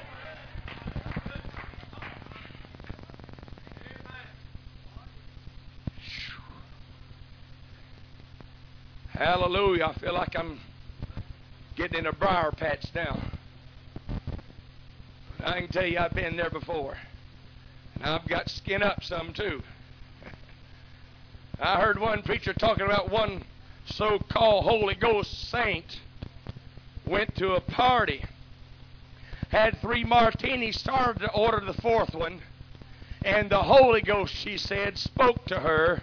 [9.20, 9.84] Hallelujah.
[9.84, 10.58] I feel like I'm
[11.76, 13.20] getting in a briar patch now.
[15.44, 16.96] I can tell you I've been there before.
[17.96, 19.60] And I've got skin up some too.
[21.60, 23.44] I heard one preacher talking about one
[23.84, 26.00] so called Holy Ghost saint
[27.04, 28.24] went to a party,
[29.50, 32.40] had three martinis, started to order the fourth one,
[33.22, 36.00] and the Holy Ghost, she said, spoke to her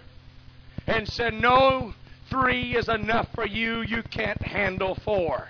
[0.86, 1.94] and said, No,
[2.30, 3.82] three is enough for you.
[3.82, 5.48] You can't handle four.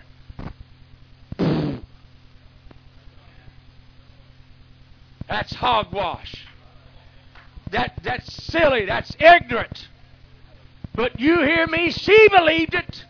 [5.29, 6.47] That's hogwash.
[7.71, 8.87] That, that's silly.
[8.87, 9.89] That's ignorant.
[10.95, 11.91] But you hear me?
[11.91, 13.05] She believed it.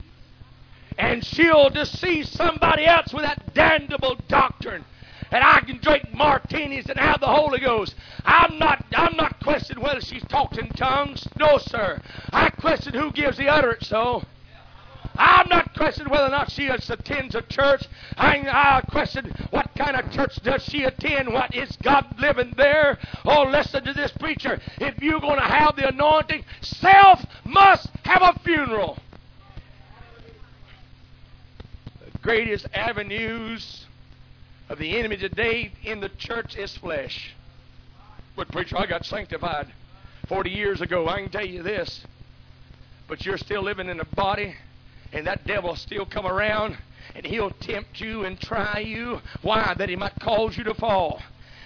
[0.99, 4.85] And she'll deceive somebody else with that damnable doctrine
[5.31, 7.95] and I can drink martinis and have the Holy Ghost.
[8.25, 11.29] I'm not I'm not questioning whether she's talked in tongues.
[11.39, 12.01] No, sir.
[12.33, 14.25] I question who gives the utterance, though.
[15.19, 17.85] I'm not questioning whether or not she attends a church.
[18.17, 21.33] I, I question what kind of church does she attend.
[21.33, 22.99] What is God living there?
[23.25, 24.61] Oh, listen to this preacher.
[24.81, 28.97] If you're going to have the anointing, self must have a funeral.
[32.13, 33.88] The greatest avenues
[34.69, 37.35] of the enemy today in the church is flesh.
[38.37, 39.67] But, preacher, I got sanctified
[40.29, 41.09] 40 years ago.
[41.09, 42.05] I can tell you this.
[43.09, 44.55] But you're still living in a body,
[45.13, 46.77] and that devil still come around,
[47.15, 49.21] and he'll tempt you and try you.
[49.43, 49.75] Why?
[49.77, 51.23] That he might cause you to fall.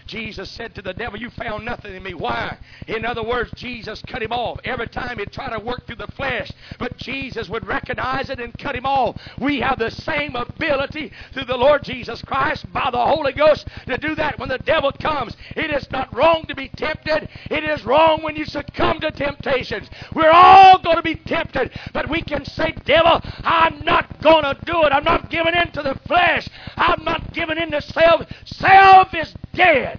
[0.07, 2.15] Jesus said to the devil, You found nothing in me.
[2.15, 2.59] Why?
[2.87, 4.59] In other words, Jesus cut him off.
[4.65, 8.57] Every time he tried to work through the flesh, but Jesus would recognize it and
[8.59, 9.17] cut him off.
[9.39, 13.99] We have the same ability through the Lord Jesus Christ by the Holy Ghost to
[13.99, 15.37] do that when the devil comes.
[15.57, 19.89] It is not wrong to be tempted, it is wrong when you succumb to temptations.
[20.15, 24.59] We're all going to be tempted, but we can say, Devil, I'm not going to
[24.65, 24.93] do it.
[24.93, 26.49] I'm not giving in to the flesh.
[26.77, 28.27] I'm not giving in to self.
[28.45, 29.99] Self is dead.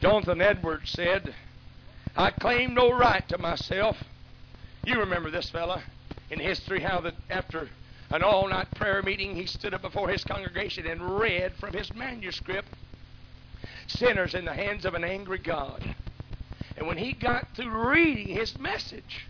[0.00, 1.34] Jonathan Edwards said,
[2.16, 3.96] I claim no right to myself.
[4.84, 5.82] You remember this fella
[6.30, 7.68] in history, how that after
[8.10, 11.92] an all night prayer meeting, he stood up before his congregation and read from his
[11.94, 12.68] manuscript
[13.86, 15.96] Sinners in the hands of an angry God.
[16.76, 19.26] And when he got through reading his message,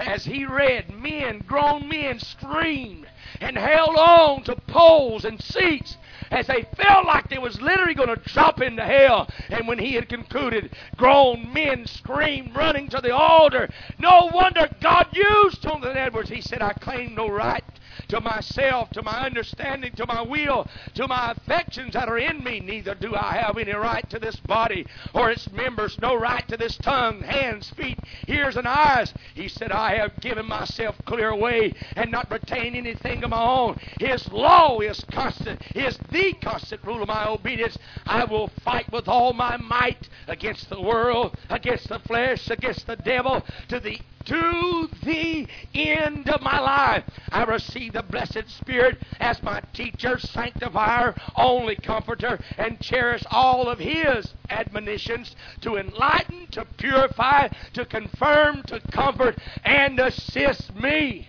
[0.00, 3.06] as he read, men, grown men, screamed
[3.40, 5.96] and held on to poles and seats
[6.30, 9.28] as they felt like they was literally going to drop into hell.
[9.48, 13.68] And when he had concluded, grown men screamed, running to the altar.
[13.98, 16.30] No wonder God used Jonathan Edwards.
[16.30, 17.64] He said, I claim no right
[18.08, 22.60] to myself, to my understanding, to my will, to my affections that are in me.
[22.60, 26.56] Neither do I have any right to this body or its members, no right to
[26.56, 29.12] this tongue, hands, feet, ears, and eyes.
[29.34, 33.76] He said, I have given myself clear away and not retain anything of my own.
[33.98, 37.78] His law is constant, is the constant rule of my obedience.
[38.06, 42.96] I will fight with all my might against the world, against the flesh, against the
[42.96, 47.04] devil, to the to the end of my life.
[47.32, 53.78] I receive the blessed Spirit as my teacher, sanctifier, only comforter, and cherish all of
[53.78, 61.28] His admonitions to enlighten, to purify, to confirm, to comfort, and assist me.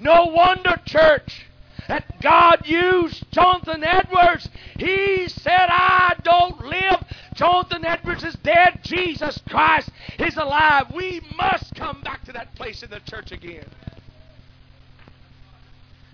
[0.00, 1.46] No wonder, church,
[1.88, 4.48] that God used Jonathan Edwards.
[4.78, 7.02] He said, I don't live.
[7.38, 8.80] Jonathan Edwards is dead.
[8.82, 10.90] Jesus Christ is alive.
[10.92, 13.64] We must come back to that place in the church again.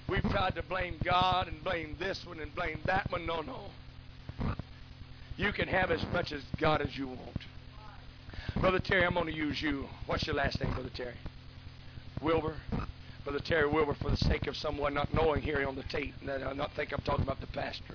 [0.07, 3.25] We've tried to blame God and blame this one and blame that one.
[3.25, 3.59] No, no.
[5.39, 7.39] You can have as much as God as you want.
[8.57, 9.89] Brother Terry, I'm going to use you.
[10.05, 11.15] What's your last name, Brother Terry?
[12.21, 12.55] Wilbur?
[13.25, 16.31] Brother Terry Wilbur, for the sake of someone not knowing here on the tape, and
[16.31, 17.95] I not think I'm talking about the pastor.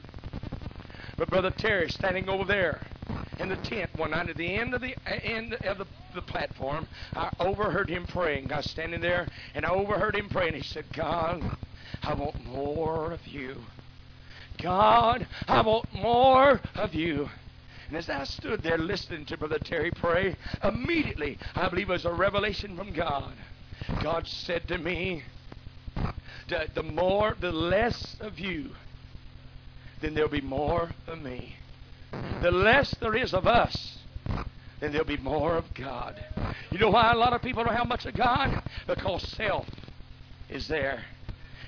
[1.20, 2.80] But Brother Terry standing over there
[3.40, 6.22] in the tent one night at the end of the uh, end of the, the
[6.22, 8.54] platform, I overheard him praying.
[8.54, 10.54] I was standing there and I overheard him praying.
[10.54, 11.44] He said, God,
[12.04, 13.58] I want more of you.
[14.60, 17.30] God, I want more of you.
[17.90, 22.06] And as I stood there listening to Brother Terry pray, immediately I believe it was
[22.06, 23.34] a revelation from God.
[24.02, 25.24] God said to me,
[26.48, 28.70] the more, the less of you,
[30.02, 31.56] then there'll be more of me.
[32.42, 33.98] The less there is of us,
[34.80, 36.20] then there'll be more of God.
[36.72, 38.64] You know why a lot of people don't have much of God?
[38.88, 39.68] Because self
[40.50, 41.04] is there.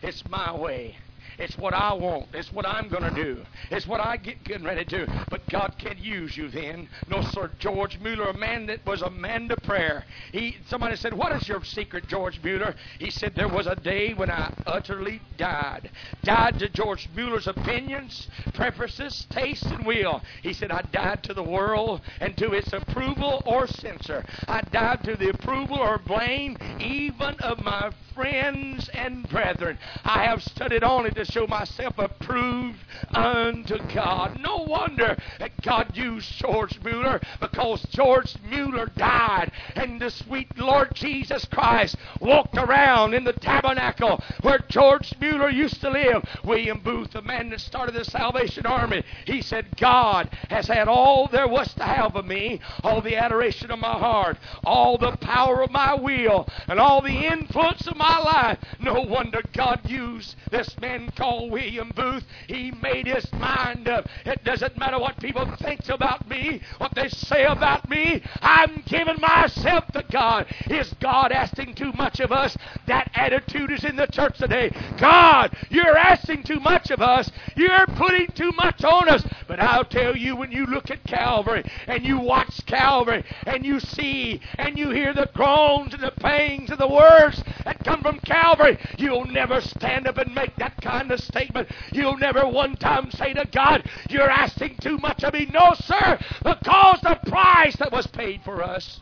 [0.02, 0.98] It's my way.
[1.38, 2.28] It's what I want.
[2.34, 3.44] It's what I'm going to do.
[3.70, 5.12] It's what I get getting ready to do.
[5.30, 6.90] But God can use you then.
[7.08, 7.52] No, sir.
[7.60, 10.06] George Mueller, a man that was a man to prayer.
[10.32, 12.76] He, somebody said, What is your secret, George Mueller?
[13.00, 15.90] He said, There was a day when I utterly died.
[16.24, 20.22] Died to George Mueller's opinions, preferences, taste, and will.
[20.42, 24.26] He said, I died to the world and to its approval or censor.
[24.48, 29.78] I died to the approval or blame even of my friends and brethren.
[30.04, 32.80] I have studied only to show myself approved
[33.14, 34.40] unto God.
[34.40, 40.96] No wonder that God used George Mueller because George Mueller died and the sweet Lord
[40.96, 46.24] Jesus Christ walked around in the tabernacle where George Mueller used to live.
[46.44, 51.28] William Booth, the man that started the Salvation Army, he said, God has had all
[51.28, 55.62] there was to have of me, all the adoration of my heart, all the power
[55.62, 58.58] of my will, and all the influence of my life.
[58.80, 62.26] No wonder God used this man called William Booth.
[62.48, 64.08] He made his mind up.
[64.26, 68.22] It doesn't matter what people think about me, what they say about me.
[68.42, 70.48] I'm giving myself to God.
[70.70, 72.58] Is God asking too much of us?
[72.88, 74.72] That attitude is in the church today.
[74.98, 77.32] God, you're asking too much of us.
[77.56, 79.24] You're putting too much on us.
[79.48, 83.80] But I'll tell you, when you look at Calvary and you watch Calvary and you
[83.80, 88.20] see and you hear the groans and the pangs and the words that come from
[88.20, 91.70] Calvary, you'll never stand up and make that kind of statement.
[91.94, 95.46] You'll never one time say to God, You're asking too much of me.
[95.46, 99.00] No, sir, because the price that was paid for us.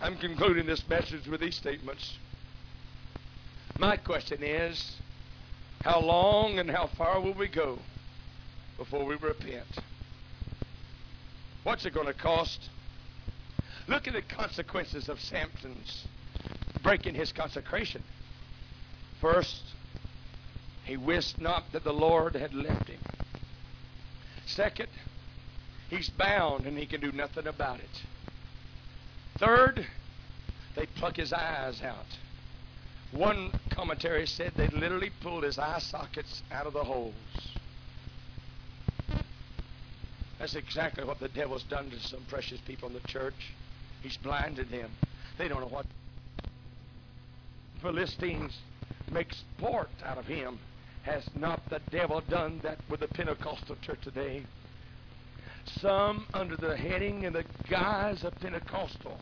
[0.00, 2.18] I'm concluding this message with these statements.
[3.78, 4.96] My question is
[5.80, 7.78] how long and how far will we go
[8.76, 9.66] before we repent?
[11.62, 12.68] What's it going to cost?
[13.88, 16.06] Look at the consequences of Samson's
[16.82, 18.02] breaking his consecration.
[19.20, 19.62] First,
[20.86, 23.00] he wist not that the Lord had left him.
[24.46, 24.88] Second,
[25.90, 28.02] he's bound and he can do nothing about it.
[29.38, 29.84] Third,
[30.76, 32.06] they pluck his eyes out.
[33.10, 37.14] One commentary said they literally pulled his eye sockets out of the holes.
[40.38, 43.52] That's exactly what the devil's done to some precious people in the church.
[44.02, 44.90] He's blinded them.
[45.36, 45.86] They don't know what
[47.82, 48.56] Philistines
[49.10, 50.58] make sport out of him.
[51.06, 54.42] Has not the devil done that with the Pentecostal church today?
[55.80, 59.16] Some under the heading and the guise of Pentecostal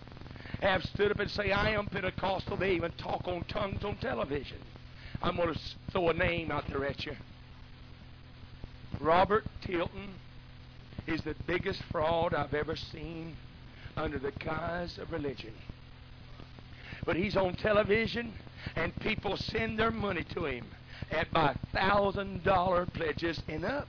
[0.62, 2.56] have stood up and say, I am Pentecostal.
[2.56, 4.56] They even talk on tongues on television.
[5.22, 5.60] I'm going to
[5.90, 7.16] throw a name out there at you.
[8.98, 10.08] Robert Tilton
[11.06, 13.36] is the biggest fraud I've ever seen
[13.94, 15.52] under the guise of religion.
[17.04, 18.32] But he's on television,
[18.74, 20.64] and people send their money to him
[21.14, 23.88] at thousand dollar pledges and up.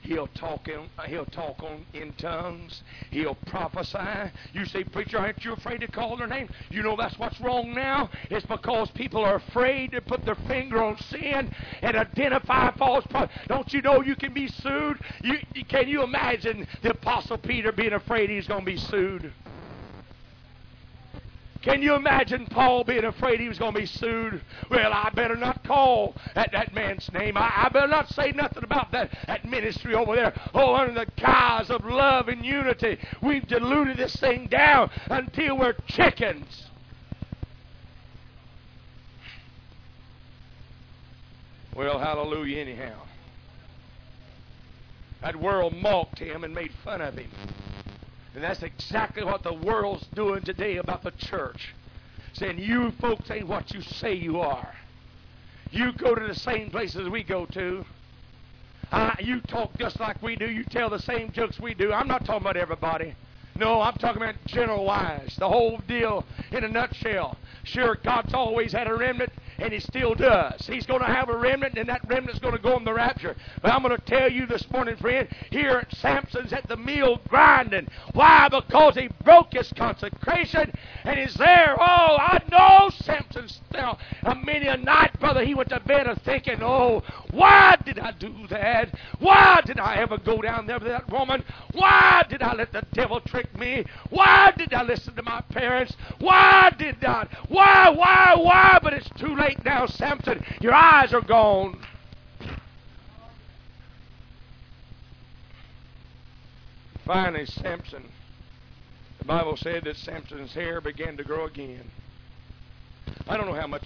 [0.00, 2.82] He'll talk in, he'll talk on in tongues.
[3.10, 4.30] He'll prophesy.
[4.52, 6.50] You say, preacher, aren't you afraid to call their name?
[6.68, 8.10] You know that's what's wrong now.
[8.30, 11.50] It's because people are afraid to put their finger on sin
[11.80, 13.32] and identify false prophets.
[13.48, 14.98] Don't you know you can be sued?
[15.22, 15.38] You,
[15.68, 19.32] can you imagine the apostle Peter being afraid he's going to be sued?
[21.64, 24.42] Can you imagine Paul being afraid he was going to be sued?
[24.70, 27.38] Well, I better not call that, that man's name.
[27.38, 30.34] I, I better not say nothing about that, that ministry over there.
[30.52, 35.72] Oh, under the guise of love and unity, we've diluted this thing down until we're
[35.86, 36.66] chickens.
[41.74, 43.00] Well, hallelujah, anyhow.
[45.22, 47.30] That world mocked him and made fun of him.
[48.34, 51.74] And that's exactly what the world's doing today about the church.
[52.32, 54.74] Saying, you folks ain't what you say you are.
[55.70, 57.84] You go to the same places we go to.
[58.90, 60.48] Uh, you talk just like we do.
[60.48, 61.92] You tell the same jokes we do.
[61.92, 63.14] I'm not talking about everybody.
[63.56, 65.36] No, I'm talking about general wise.
[65.38, 67.36] The whole deal in a nutshell.
[67.62, 70.66] Sure, God's always had a remnant and he still does.
[70.66, 73.36] He's going to have a remnant, and that remnant's going to go in the rapture.
[73.62, 77.88] But I'm going to tell you this morning, friend, here Samson's at the mill grinding.
[78.12, 78.48] Why?
[78.48, 80.72] Because he broke his consecration,
[81.04, 81.76] and he's there.
[81.78, 83.98] Oh, I know Samson's now.
[84.44, 88.94] Many a night, brother, he went to bed thinking, oh, why did I do that?
[89.18, 91.42] Why did I ever go down there with that woman?
[91.72, 93.84] Why did I let the devil trick me?
[94.10, 95.96] Why did I listen to my parents?
[96.20, 97.26] Why did I?
[97.48, 98.78] Why, why, why?
[98.82, 100.42] But it's too late now, Samson.
[100.60, 101.78] Your eyes are gone.
[107.04, 108.02] Finally, Samson,
[109.18, 111.90] the Bible said that Samson's hair began to grow again.
[113.28, 113.84] I don't know how much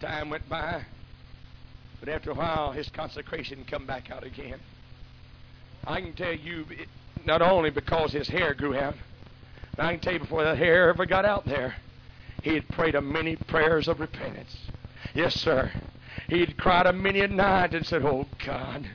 [0.00, 0.82] time went by,
[2.00, 4.58] but after a while, his consecration come back out again.
[5.86, 6.88] I can tell you, it,
[7.26, 8.94] not only because his hair grew out,
[9.76, 11.74] but I can tell you before that hair ever got out there,
[12.42, 14.56] he had prayed a many prayers of repentance.
[15.14, 15.70] Yes, sir.
[16.28, 18.88] He had cried a many a night and said, Oh, God.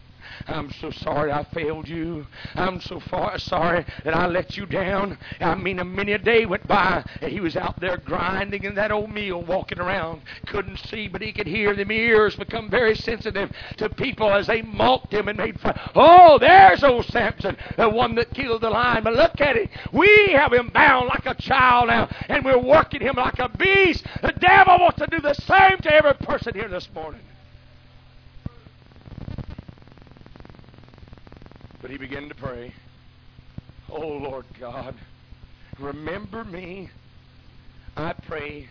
[0.48, 2.26] I'm so sorry I failed you.
[2.56, 5.18] I'm so far sorry that I let you down.
[5.40, 8.76] I mean, a many a day went by and he was out there grinding in
[8.76, 10.22] that old mill, walking around.
[10.46, 11.76] Couldn't see, but he could hear.
[11.76, 15.78] Them ears become very sensitive to people as they mocked him and made fun.
[15.96, 19.04] Oh, there's old Samson, the one that killed the lion.
[19.04, 19.70] But look at it.
[19.92, 24.06] We have him bound like a child now, and we're working him like a beast.
[24.22, 27.22] The devil wants to do the same to every person here this morning.
[31.86, 32.74] But he began to pray,
[33.92, 34.96] Oh Lord God,
[35.78, 36.90] remember me.
[37.96, 38.68] I pray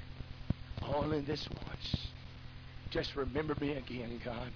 [0.82, 2.08] only this once.
[2.90, 4.50] Just remember me again, God.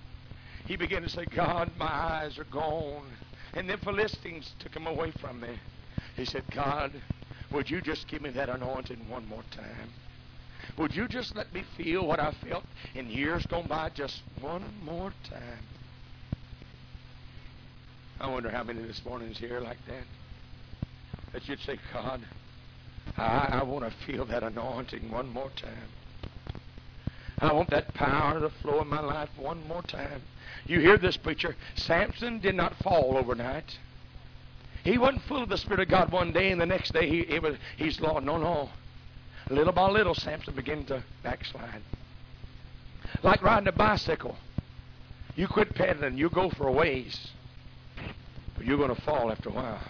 [0.66, 3.06] He began to say, God, my eyes are gone.
[3.54, 5.56] And the Philistines took him away from me.
[6.16, 6.90] He said, God,
[7.52, 9.92] would you just give me that anointing one more time?
[10.78, 12.64] Would you just let me feel what I felt
[12.96, 15.77] in years gone by just one more time?
[18.20, 20.04] I wonder how many this morning is here like that.
[21.32, 22.20] That you'd say, God,
[23.16, 25.88] I, I want to feel that anointing one more time.
[27.40, 30.22] I want that power to flow in my life one more time.
[30.66, 31.54] You hear this, preacher.
[31.76, 33.78] Samson did not fall overnight.
[34.82, 37.24] He wasn't full of the Spirit of God one day and the next day he,
[37.24, 38.24] he was, he's Lord.
[38.24, 38.70] No, no.
[39.50, 41.82] Little by little, Samson began to backslide.
[43.22, 44.36] Like riding a bicycle.
[45.36, 47.30] You quit pedaling, you go for a ways.
[48.58, 49.80] But you're going to fall after a while.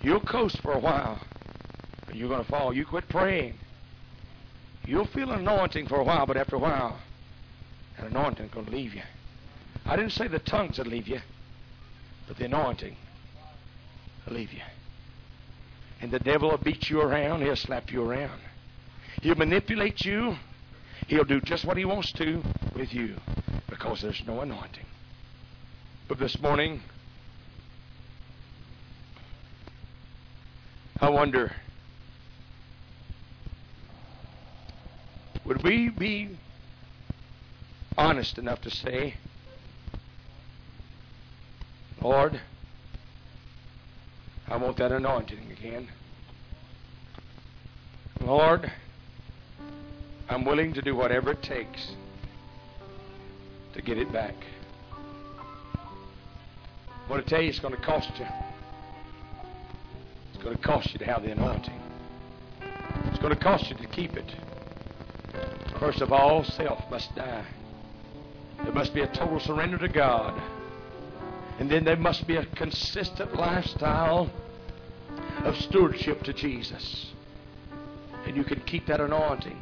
[0.00, 1.20] You'll coast for a while,
[2.06, 2.74] but you're going to fall.
[2.74, 3.58] You quit praying.
[4.86, 6.98] You'll feel an anointing for a while, but after a while,
[7.96, 9.02] that anointing's going to leave you.
[9.84, 11.20] I didn't say the tongues would leave you,
[12.26, 12.96] but the anointing
[14.26, 14.62] will leave you.
[16.00, 17.42] And the devil will beat you around.
[17.42, 18.40] He'll slap you around.
[19.20, 20.36] He'll manipulate you.
[21.06, 22.42] He'll do just what he wants to
[22.74, 23.16] with you
[23.68, 24.86] because there's no anointing.
[26.06, 26.80] But this morning,
[31.00, 31.52] I wonder
[35.44, 36.36] would we be
[37.96, 39.14] honest enough to say,
[42.02, 42.40] Lord,
[44.46, 45.88] I want that anointing again.
[48.20, 48.70] Lord,
[50.28, 51.92] I'm willing to do whatever it takes
[53.74, 54.34] to get it back.
[56.88, 58.26] I want to tell you, it's going to cost you.
[60.48, 61.78] Going to cost you to have the anointing.
[63.04, 64.34] It's going to cost you to keep it.
[65.78, 67.44] First of all, self must die.
[68.62, 70.40] There must be a total surrender to God.
[71.58, 74.30] And then there must be a consistent lifestyle
[75.44, 77.12] of stewardship to Jesus.
[78.24, 79.60] And you can keep that anointing.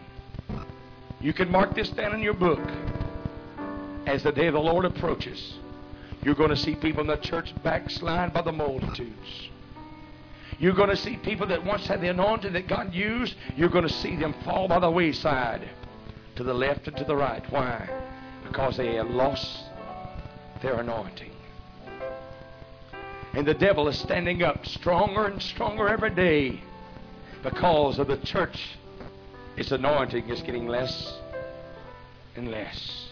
[1.21, 2.63] You can mark this down in your book.
[4.07, 5.55] As the day of the Lord approaches,
[6.23, 9.51] you're going to see people in the church backslide by the multitudes.
[10.59, 13.87] You're going to see people that once had the anointing that God used, you're going
[13.87, 15.69] to see them fall by the wayside
[16.37, 17.45] to the left and to the right.
[17.51, 17.89] Why?
[18.47, 19.65] Because they have lost
[20.63, 21.31] their anointing.
[23.35, 26.63] And the devil is standing up stronger and stronger every day
[27.43, 28.59] because of the church.
[29.59, 31.19] Its anointing is getting less
[32.35, 33.09] and less.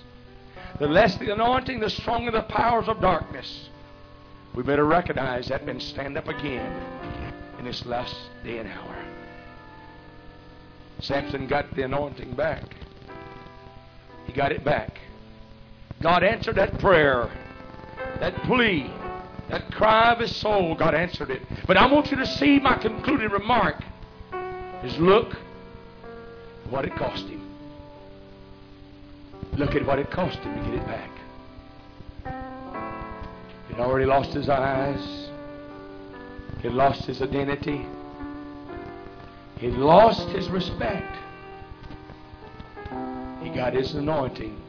[0.79, 3.69] The less the anointing, the stronger the powers of darkness.
[4.55, 7.04] We better recognize that and stand up again
[7.65, 9.05] in this last day and hour.
[11.01, 12.63] Samson got the anointing back.
[14.27, 15.01] He got it back.
[16.03, 17.31] God answered that prayer,
[18.21, 18.91] that plea
[19.49, 21.43] that cry of his soul, God answered it.
[21.67, 23.83] But I want you to see my concluding remark
[24.83, 25.37] is look
[26.71, 27.43] what it cost him.
[29.57, 31.11] Look at what it cost him to get it back.
[33.69, 35.24] He'd already lost his eyes.
[36.63, 37.87] He'd lost his identity.
[39.59, 41.17] He'd lost his respect.
[43.43, 44.61] He got his anointing.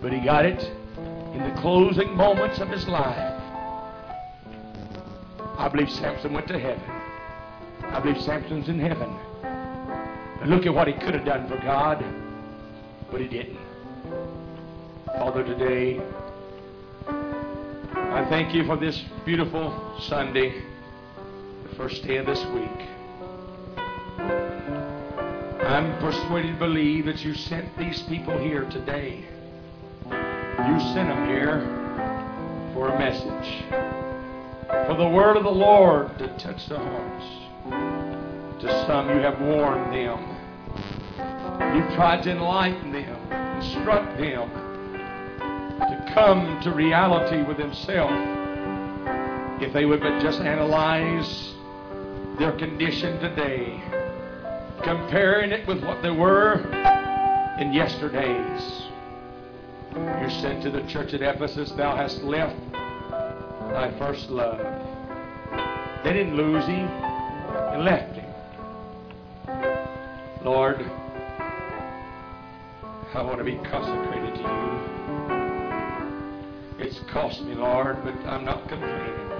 [0.00, 0.62] But he got it
[1.34, 3.40] in the closing moments of his life.
[5.56, 6.82] I believe Samson went to heaven.
[7.82, 9.14] I believe Samson's in heaven.
[10.40, 12.04] And look at what he could have done for God,
[13.10, 13.58] but he didn't.
[15.06, 16.00] Father, today,
[18.24, 20.62] I thank you for this beautiful Sunday,
[21.68, 22.88] the first day of this week.
[25.60, 29.26] I'm persuaded to believe that you sent these people here today
[30.06, 31.60] you sent them here
[32.72, 33.62] for a message.
[34.86, 37.26] For the word of the Lord to touch their hearts.
[38.62, 40.34] To some, you have warned them.
[41.76, 44.63] You've tried to enlighten them, instruct them
[46.14, 48.14] come to reality with themselves.
[49.60, 51.54] If they would but just analyze
[52.38, 53.82] their condition today,
[54.84, 56.60] comparing it with what they were
[57.58, 58.82] in yesterday's.
[59.94, 64.60] You said to the church at Ephesus, Thou hast left thy first love.
[66.04, 66.86] They didn't lose him,
[67.70, 68.30] they left him.
[70.44, 70.88] Lord,
[73.14, 75.23] I want to be consecrated to you.
[76.78, 79.30] It's cost me, Lord, but I'm not complaining.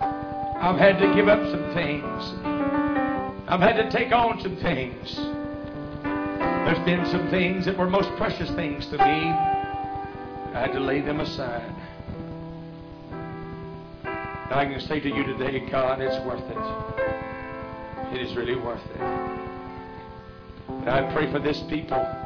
[0.00, 2.34] I've had to give up some things.
[3.46, 5.14] I've had to take on some things.
[6.02, 9.04] There's been some things that were most precious things to me.
[9.04, 11.74] I had to lay them aside.
[14.02, 18.14] And I can say to you today, God, it's worth it.
[18.14, 19.00] It is really worth it.
[20.68, 22.23] And I pray for this people.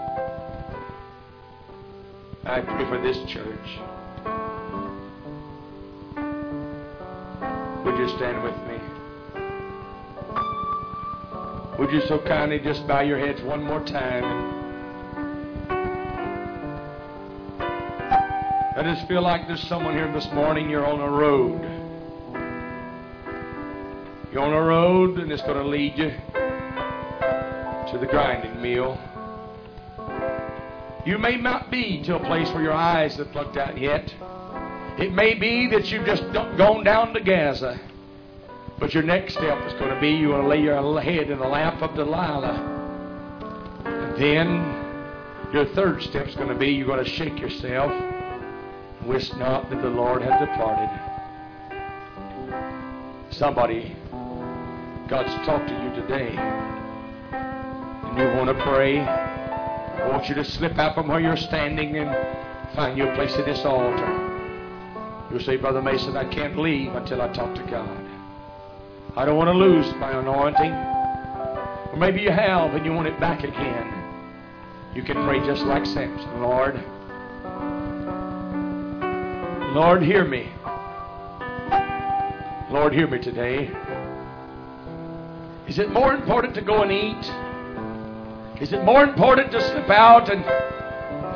[2.49, 3.79] I pray for this church.
[7.85, 8.79] Would you stand with me?
[11.79, 14.25] Would you so kindly just bow your heads one more time?
[18.79, 21.61] I just feel like there's someone here this morning, you're on a road.
[24.33, 26.09] You're on a road and it's going to lead you
[27.93, 28.99] to the grinding mill.
[31.09, 34.15] You may not be to a place where your eyes have looked out yet.
[34.99, 37.81] It may be that you've just gone down to Gaza.
[38.79, 41.39] But your next step is going to be you want to lay your head in
[41.39, 42.61] the lap of Delilah.
[43.87, 47.91] And then your third step is going to be you're going to shake yourself.
[49.07, 50.91] Wish not that the Lord had departed.
[53.31, 53.97] Somebody,
[55.09, 56.37] God's talked to you today.
[57.33, 59.28] And you want to pray.
[60.01, 62.11] I want you to slip out from where you're standing and
[62.75, 64.29] find your place at this altar.
[65.31, 68.05] You'll say, Brother Mason, I can't leave until I talk to God.
[69.17, 70.73] I don't want to lose my anointing.
[70.73, 73.93] Or maybe you have and you want it back again.
[74.95, 76.41] You can pray just like Samson.
[76.41, 76.83] Lord,
[79.75, 80.51] Lord, hear me.
[82.71, 83.71] Lord, hear me today.
[85.67, 87.48] Is it more important to go and eat?
[88.61, 90.45] Is it more important to slip out and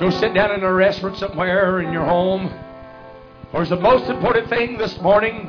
[0.01, 2.53] go sit down in a restaurant somewhere in your home?
[3.53, 5.47] Or is the most important thing this morning?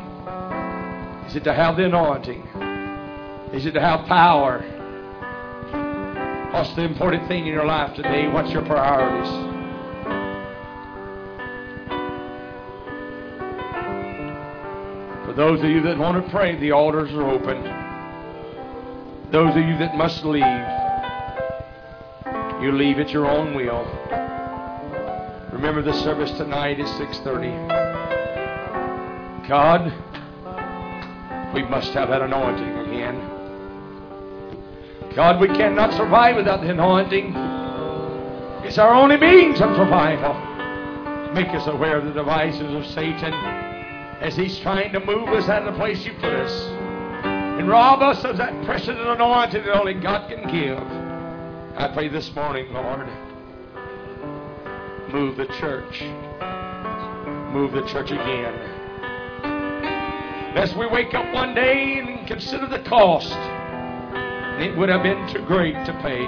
[1.26, 2.47] Is it to have the anointing?
[3.53, 4.61] Is it to have power?
[6.51, 8.28] What's the important thing in your life today?
[8.28, 9.32] What's your priorities?
[15.26, 17.63] For those of you that want to pray, the altars are open.
[19.32, 20.43] Those of you that must leave,
[22.64, 23.86] you leave at your own will.
[25.51, 27.51] Remember the service tonight is 6:30.
[29.49, 29.91] God,
[31.53, 33.20] we must have that anointing again.
[35.14, 37.36] God, we cannot survive without the anointing.
[38.64, 40.34] It's our only means of survival.
[41.34, 43.34] Make us aware of the devices of Satan
[44.22, 46.66] as he's trying to move us out of the place you put us
[47.26, 51.03] and rob us of that precious anointing that only God can give.
[51.76, 53.07] I pray this morning, Lord,
[55.11, 56.03] move the church.
[57.51, 58.53] Move the church again.
[60.55, 63.34] Lest we wake up one day and consider the cost.
[64.61, 66.28] It would have been too great to pay.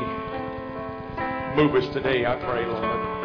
[1.55, 3.15] Move us today, I pray, Lord.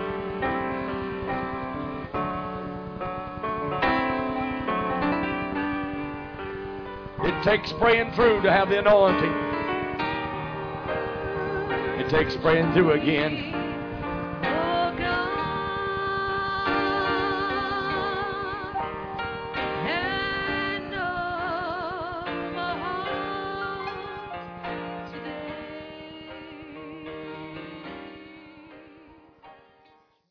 [7.24, 9.49] It takes praying through to have the anointing.
[12.10, 13.59] It takes praying through again.